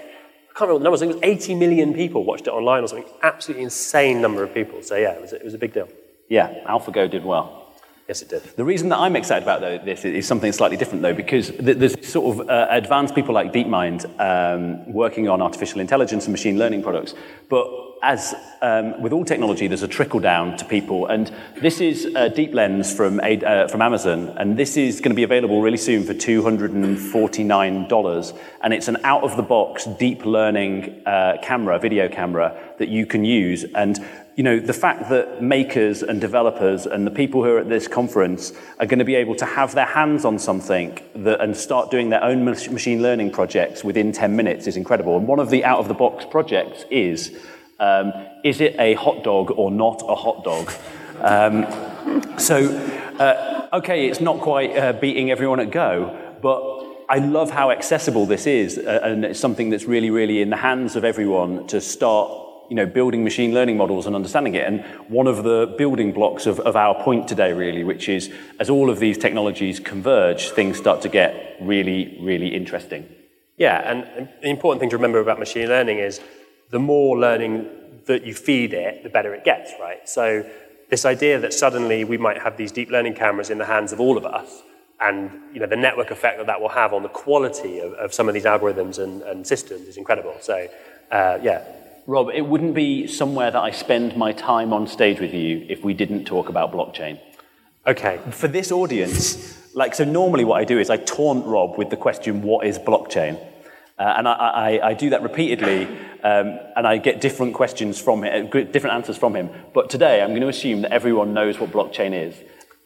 [0.55, 3.09] can't remember the numbers, it was 80 million people watched it online or something.
[3.21, 4.81] Absolutely insane number of people.
[4.81, 5.89] So, yeah, it was, it was a big deal.
[6.29, 7.64] Yeah, AlphaGo did well.
[8.08, 8.43] Yes, it did.
[8.56, 12.39] The reason that I'm excited about this is something slightly different, though, because there's sort
[12.39, 17.16] of uh, advanced people like DeepMind um, working on artificial intelligence and machine learning products.
[17.49, 17.66] But
[18.01, 21.05] as um, with all technology, there's a trickle down to people.
[21.07, 21.31] And
[21.61, 25.23] this is uh, Deep Lens from, uh, from Amazon, and this is going to be
[25.23, 28.39] available really soon for $249.
[28.61, 33.05] And it's an out of the box deep learning uh, camera, video camera, that you
[33.05, 33.65] can use.
[33.75, 33.99] And
[34.35, 37.87] you know, the fact that makers and developers and the people who are at this
[37.87, 41.89] conference are going to be able to have their hands on something that, and start
[41.89, 45.17] doing their own machine learning projects within 10 minutes is incredible.
[45.17, 47.33] And one of the out of the box projects is
[47.80, 48.13] um,
[48.43, 50.71] is it a hot dog or not a hot dog?
[51.19, 51.65] Um,
[52.38, 52.69] so,
[53.19, 58.26] uh, okay, it's not quite uh, beating everyone at Go, but I love how accessible
[58.26, 61.82] this is, uh, and it's something that's really, really in the hands of everyone to
[61.82, 64.65] start you know, building machine learning models and understanding it.
[64.65, 68.69] And one of the building blocks of, of our point today, really, which is as
[68.69, 73.07] all of these technologies converge, things start to get really, really interesting.
[73.57, 76.19] Yeah, and the important thing to remember about machine learning is
[76.76, 77.53] the more learning
[78.05, 80.01] that you feed it, the better it gets, right?
[80.17, 80.45] So
[80.89, 83.99] this idea that suddenly we might have these deep learning cameras in the hands of
[84.01, 84.49] all of us,
[84.99, 85.17] and
[85.53, 88.28] you know the network effect that that will have on the quality of, of some
[88.28, 90.36] of these algorithms and, and systems is incredible.
[90.41, 90.67] So
[91.11, 91.59] uh, yeah.
[92.07, 95.84] Rob, it wouldn't be somewhere that I spend my time on stage with you if
[95.84, 97.19] we didn't talk about blockchain.
[97.88, 98.19] Okay.
[98.30, 99.17] For this audience,
[99.73, 102.78] like, so normally what I do is I taunt Rob with the question, what is
[102.78, 103.34] blockchain?
[103.97, 105.85] Uh, and I, I, I, do that repeatedly,
[106.21, 109.49] um, and I get different questions from him, uh, different answers from him.
[109.73, 112.35] But today, I'm going to assume that everyone knows what blockchain is.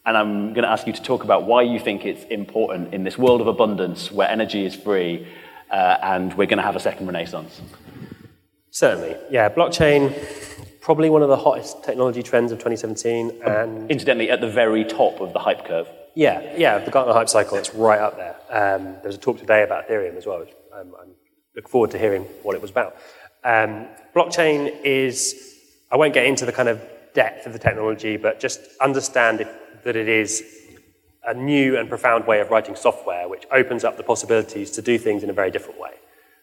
[0.06, 3.04] And I'm going to ask you to talk about why you think it's important in
[3.04, 5.26] this world of abundance where energy is free
[5.70, 7.60] uh, and we're going to have a second renaissance.
[8.70, 9.16] Certainly.
[9.30, 10.14] Yeah, blockchain,
[10.80, 13.42] probably one of the hottest technology trends of 2017.
[13.44, 15.88] And Incidentally, at the very top of the hype curve.
[16.14, 18.36] Yeah, yeah, the Gartner hype cycle, it's right up there.
[18.50, 21.10] Um, there's a talk today about Ethereum as well, which um, I'm
[21.54, 22.96] looking forward to hearing what it was about.
[23.44, 25.34] Um, blockchain is,
[25.90, 26.82] I won't get into the kind of
[27.14, 29.48] depth of the technology, but just understand if,
[29.84, 30.44] that it is
[31.24, 34.98] a new and profound way of writing software which opens up the possibilities to do
[34.98, 35.92] things in a very different way.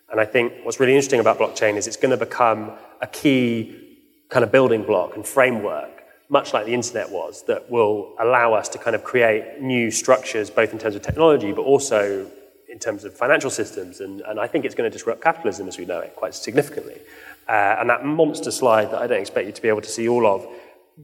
[0.09, 2.71] And I think what's really interesting about blockchain is it's going to become
[3.01, 3.97] a key
[4.29, 8.69] kind of building block and framework, much like the internet was, that will allow us
[8.69, 12.29] to kind of create new structures, both in terms of technology, but also
[12.69, 15.77] in terms of financial systems, and, and I think it's going to disrupt capitalism as
[15.77, 16.99] we know it quite significantly.
[17.47, 20.07] Uh, and that monster slide that I don't expect you to be able to see
[20.07, 20.45] all of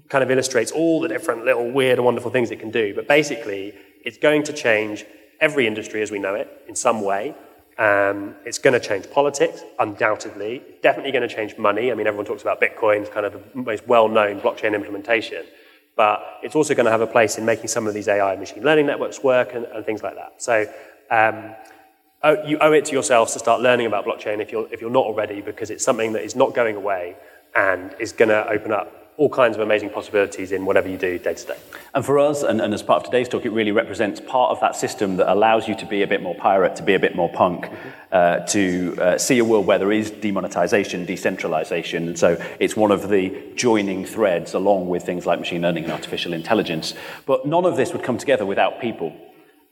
[0.10, 2.94] kind of illustrates all the different little weird and wonderful things it can do.
[2.94, 5.06] But basically, it's going to change
[5.40, 7.36] every industry as we know it in some way.
[7.78, 10.62] Um, it's going to change politics, undoubtedly.
[10.82, 11.92] Definitely going to change money.
[11.92, 15.44] I mean, everyone talks about Bitcoin, it's kind of the most well known blockchain implementation.
[15.96, 18.64] But it's also going to have a place in making some of these AI machine
[18.64, 20.42] learning networks work and, and things like that.
[20.42, 20.66] So
[21.12, 21.56] um,
[22.46, 25.06] you owe it to yourselves to start learning about blockchain if you're, if you're not
[25.06, 27.16] already, because it's something that is not going away
[27.56, 31.20] and is going to open up all kinds of amazing possibilities in whatever you do
[31.20, 31.58] day to day.
[31.94, 34.60] And for us, and, and, as part of today's talk, it really represents part of
[34.62, 37.16] that system that allows you to be a bit more pirate, to be a bit
[37.16, 37.90] more punk, mm-hmm.
[38.12, 42.08] uh, to uh, see a world where there is demonetization, decentralization.
[42.08, 45.94] And so it's one of the joining threads along with things like machine learning and
[45.94, 46.96] artificial intelligence.
[47.28, 49.16] But none of this would come together without people.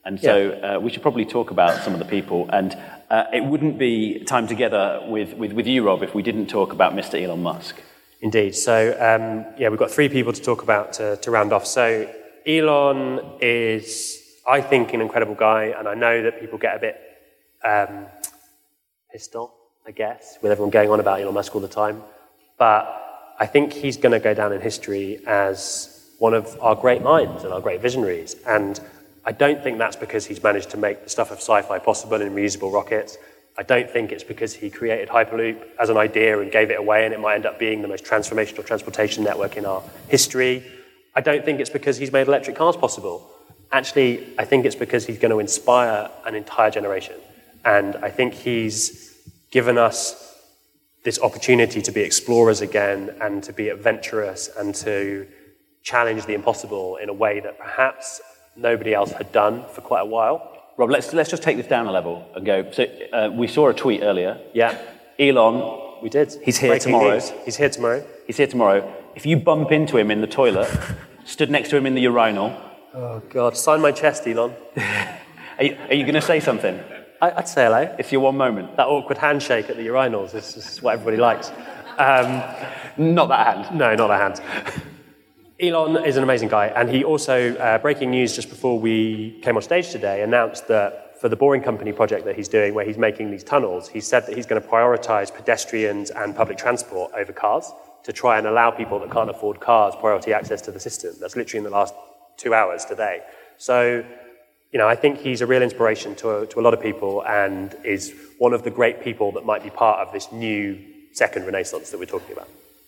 [0.03, 0.75] And so yeah.
[0.75, 2.49] uh, we should probably talk about some of the people.
[2.51, 2.75] And
[3.09, 6.73] uh, it wouldn't be time together with, with, with you, Rob, if we didn't talk
[6.73, 7.21] about Mr.
[7.21, 7.75] Elon Musk.
[8.21, 8.55] Indeed.
[8.55, 11.65] So, um, yeah, we've got three people to talk about to, to round off.
[11.65, 12.09] So,
[12.45, 17.01] Elon is, I think, an incredible guy, and I know that people get a bit
[17.63, 18.05] um,
[19.11, 19.51] pissed off,
[19.85, 22.01] I guess, with everyone going on about Elon Musk all the time.
[22.57, 27.01] But I think he's going to go down in history as one of our great
[27.01, 28.35] minds and our great visionaries.
[28.45, 28.79] And
[29.25, 32.21] I don't think that's because he's managed to make the stuff of sci fi possible
[32.21, 33.17] in reusable rockets.
[33.57, 37.05] I don't think it's because he created Hyperloop as an idea and gave it away
[37.05, 40.65] and it might end up being the most transformational transportation network in our history.
[41.15, 43.29] I don't think it's because he's made electric cars possible.
[43.71, 47.15] Actually, I think it's because he's going to inspire an entire generation.
[47.65, 49.17] And I think he's
[49.51, 50.39] given us
[51.03, 55.27] this opportunity to be explorers again and to be adventurous and to
[55.83, 58.21] challenge the impossible in a way that perhaps
[58.55, 60.47] nobody else had done for quite a while.
[60.77, 62.71] Rob, let's, let's just take this down a level and go.
[62.71, 64.39] So uh, we saw a tweet earlier.
[64.53, 64.81] Yeah.
[65.19, 65.99] Elon.
[66.01, 66.33] We did.
[66.43, 67.13] He's here Breaking tomorrow.
[67.13, 67.31] News.
[67.45, 68.05] He's here tomorrow.
[68.25, 68.91] He's here tomorrow.
[69.15, 70.69] If you bump into him in the toilet,
[71.25, 72.57] stood next to him in the urinal.
[72.93, 73.55] Oh, God.
[73.55, 74.53] Sign my chest, Elon.
[74.77, 76.79] are you, you going to say something?
[77.21, 77.95] I, would say hello.
[77.99, 78.75] It's your one moment.
[78.77, 81.51] That awkward handshake at the urinals is, is what everybody likes.
[81.99, 82.41] Um,
[82.97, 83.77] not that hand.
[83.77, 84.83] No, not that hand.
[85.61, 89.55] Elon is an amazing guy, and he also, uh, breaking news just before we came
[89.55, 92.97] on stage today, announced that for the Boring Company project that he's doing, where he's
[92.97, 97.31] making these tunnels, he said that he's going to prioritize pedestrians and public transport over
[97.31, 97.71] cars
[98.05, 101.13] to try and allow people that can't afford cars priority access to the system.
[101.19, 101.93] That's literally in the last
[102.37, 103.21] two hours today.
[103.59, 104.03] So,
[104.71, 107.23] you know, I think he's a real inspiration to a, to a lot of people
[107.27, 110.79] and is one of the great people that might be part of this new
[111.13, 112.47] second renaissance that we're talking about.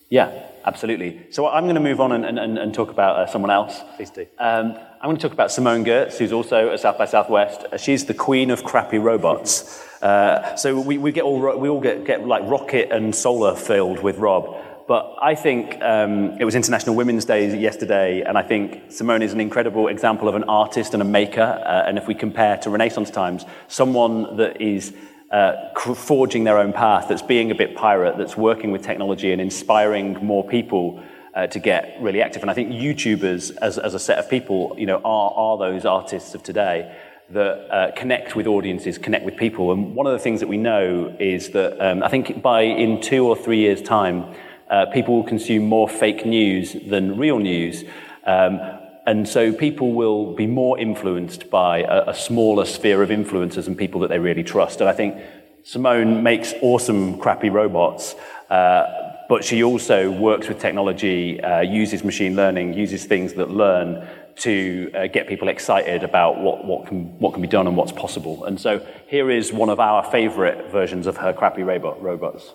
[0.10, 1.28] Yeah, absolutely.
[1.32, 3.82] So I'm going to move on and, and, and talk about uh, someone else.
[3.96, 4.26] Please do.
[4.38, 7.66] Um, I'm going to talk about Simone Giertz, who's also at South by Southwest.
[7.72, 9.84] Uh, she's the queen of crappy robots.
[10.02, 14.04] Uh, so we, we, get all, we all get, get like rocket and solar filled
[14.04, 14.56] with Rob.
[14.88, 19.32] But I think um, it was International Women's Day yesterday, and I think Simone is
[19.32, 21.42] an incredible example of an artist and a maker.
[21.42, 24.94] Uh, and if we compare to Renaissance times, someone that is
[25.34, 29.42] uh, forging their own path, that's being a bit pirate, that's working with technology and
[29.42, 31.04] inspiring more people
[31.34, 32.44] uh, to get really active.
[32.44, 35.86] And I think YouTubers, as, as a set of people, you know, are, are those
[35.86, 36.96] artists of today
[37.32, 39.72] that uh, connect with audiences, connect with people.
[39.72, 43.02] And one of the things that we know is that um, I think by in
[43.02, 44.36] two or three years' time,
[44.70, 47.84] uh, people will consume more fake news than real news.
[48.26, 48.60] Um,
[49.06, 53.78] and so people will be more influenced by a, a, smaller sphere of influencers and
[53.78, 54.80] people that they really trust.
[54.80, 55.22] And I think
[55.64, 58.16] Simone makes awesome, crappy robots,
[58.50, 58.86] uh,
[59.28, 64.92] but she also works with technology, uh, uses machine learning, uses things that learn to
[64.96, 68.46] uh, get people excited about what, what, can, what can be done and what's possible.
[68.46, 72.54] And so here is one of our favorite versions of her crappy robot, robots.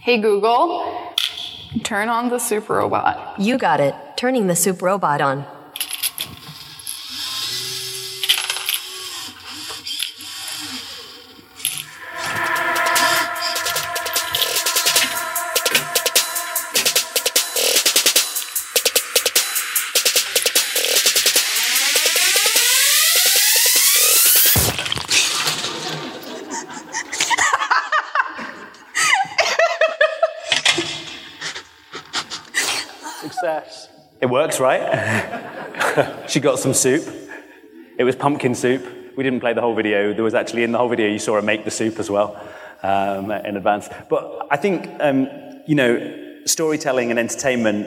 [0.00, 1.14] Hey Google,
[1.82, 3.38] turn on the super robot.
[3.38, 5.57] You got it turning the soup robot on.
[34.20, 36.24] It works, right?
[36.28, 37.06] she got some soup.
[37.98, 38.84] It was pumpkin soup.
[39.16, 40.12] We didn't play the whole video.
[40.12, 42.40] There was actually in the whole video, you saw her make the soup as well
[42.82, 43.88] um, in advance.
[44.08, 45.28] But I think, um,
[45.66, 47.86] you know, storytelling and entertainment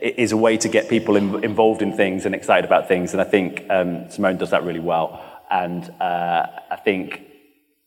[0.00, 3.12] is a way to get people in, involved in things and excited about things.
[3.12, 5.22] And I think um, Simone does that really well.
[5.50, 7.25] And uh, I think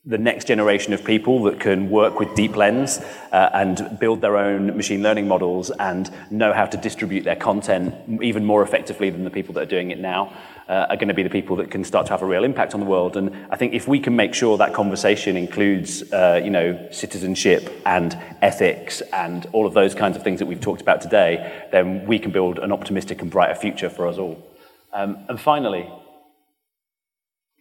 [0.09, 2.99] the next generation of people that can work with deep lens
[3.31, 7.93] uh, and build their own machine learning models and know how to distribute their content
[8.21, 10.33] even more effectively than the people that are doing it now.
[10.69, 12.75] uh, are going to be the people that can start to have a real impact
[12.75, 13.17] on the world.
[13.17, 17.81] And I think if we can make sure that conversation includes, uh, you know, citizenship
[17.87, 22.05] and ethics and all of those kinds of things that we've talked about today, then
[22.05, 24.45] we can build an optimistic and brighter future for us all.
[24.93, 25.89] Um, and finally,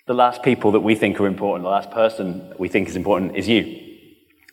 [0.09, 3.37] the last people that we think are important, the last person we think is important
[3.37, 3.85] is you.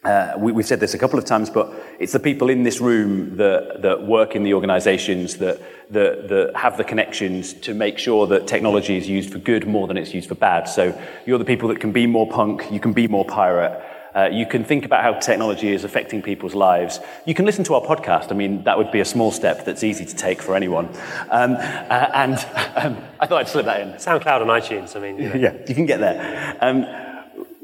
[0.04, 2.82] Uh, we, have said this a couple of times, but it's the people in this
[2.82, 7.98] room that, that work in the organizations that, that, that have the connections to make
[7.98, 10.68] sure that technology is used for good more than it's used for bad.
[10.68, 10.94] So
[11.26, 13.82] you're the people that can be more punk, you can be more pirate,
[14.16, 17.00] uh, you can think about how technology is affecting people's lives.
[17.26, 18.32] You can listen to our podcast.
[18.32, 20.88] I mean, that would be a small step that's easy to take for anyone.
[21.30, 22.34] Um, uh, and
[22.76, 23.90] um, I thought I'd slip that in.
[23.94, 24.96] SoundCloud and iTunes.
[24.96, 25.36] I mean, you know.
[25.46, 26.58] yeah, you can get there.
[26.62, 26.84] Um,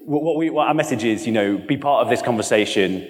[0.05, 3.07] what, we, what, our message is, you know, be part of this conversation,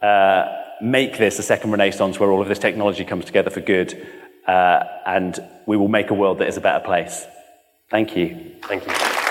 [0.00, 0.46] uh,
[0.80, 4.06] make this a second renaissance where all of this technology comes together for good,
[4.46, 7.26] uh, and we will make a world that is a better place.
[7.90, 8.52] Thank you.
[8.62, 9.23] Thank you.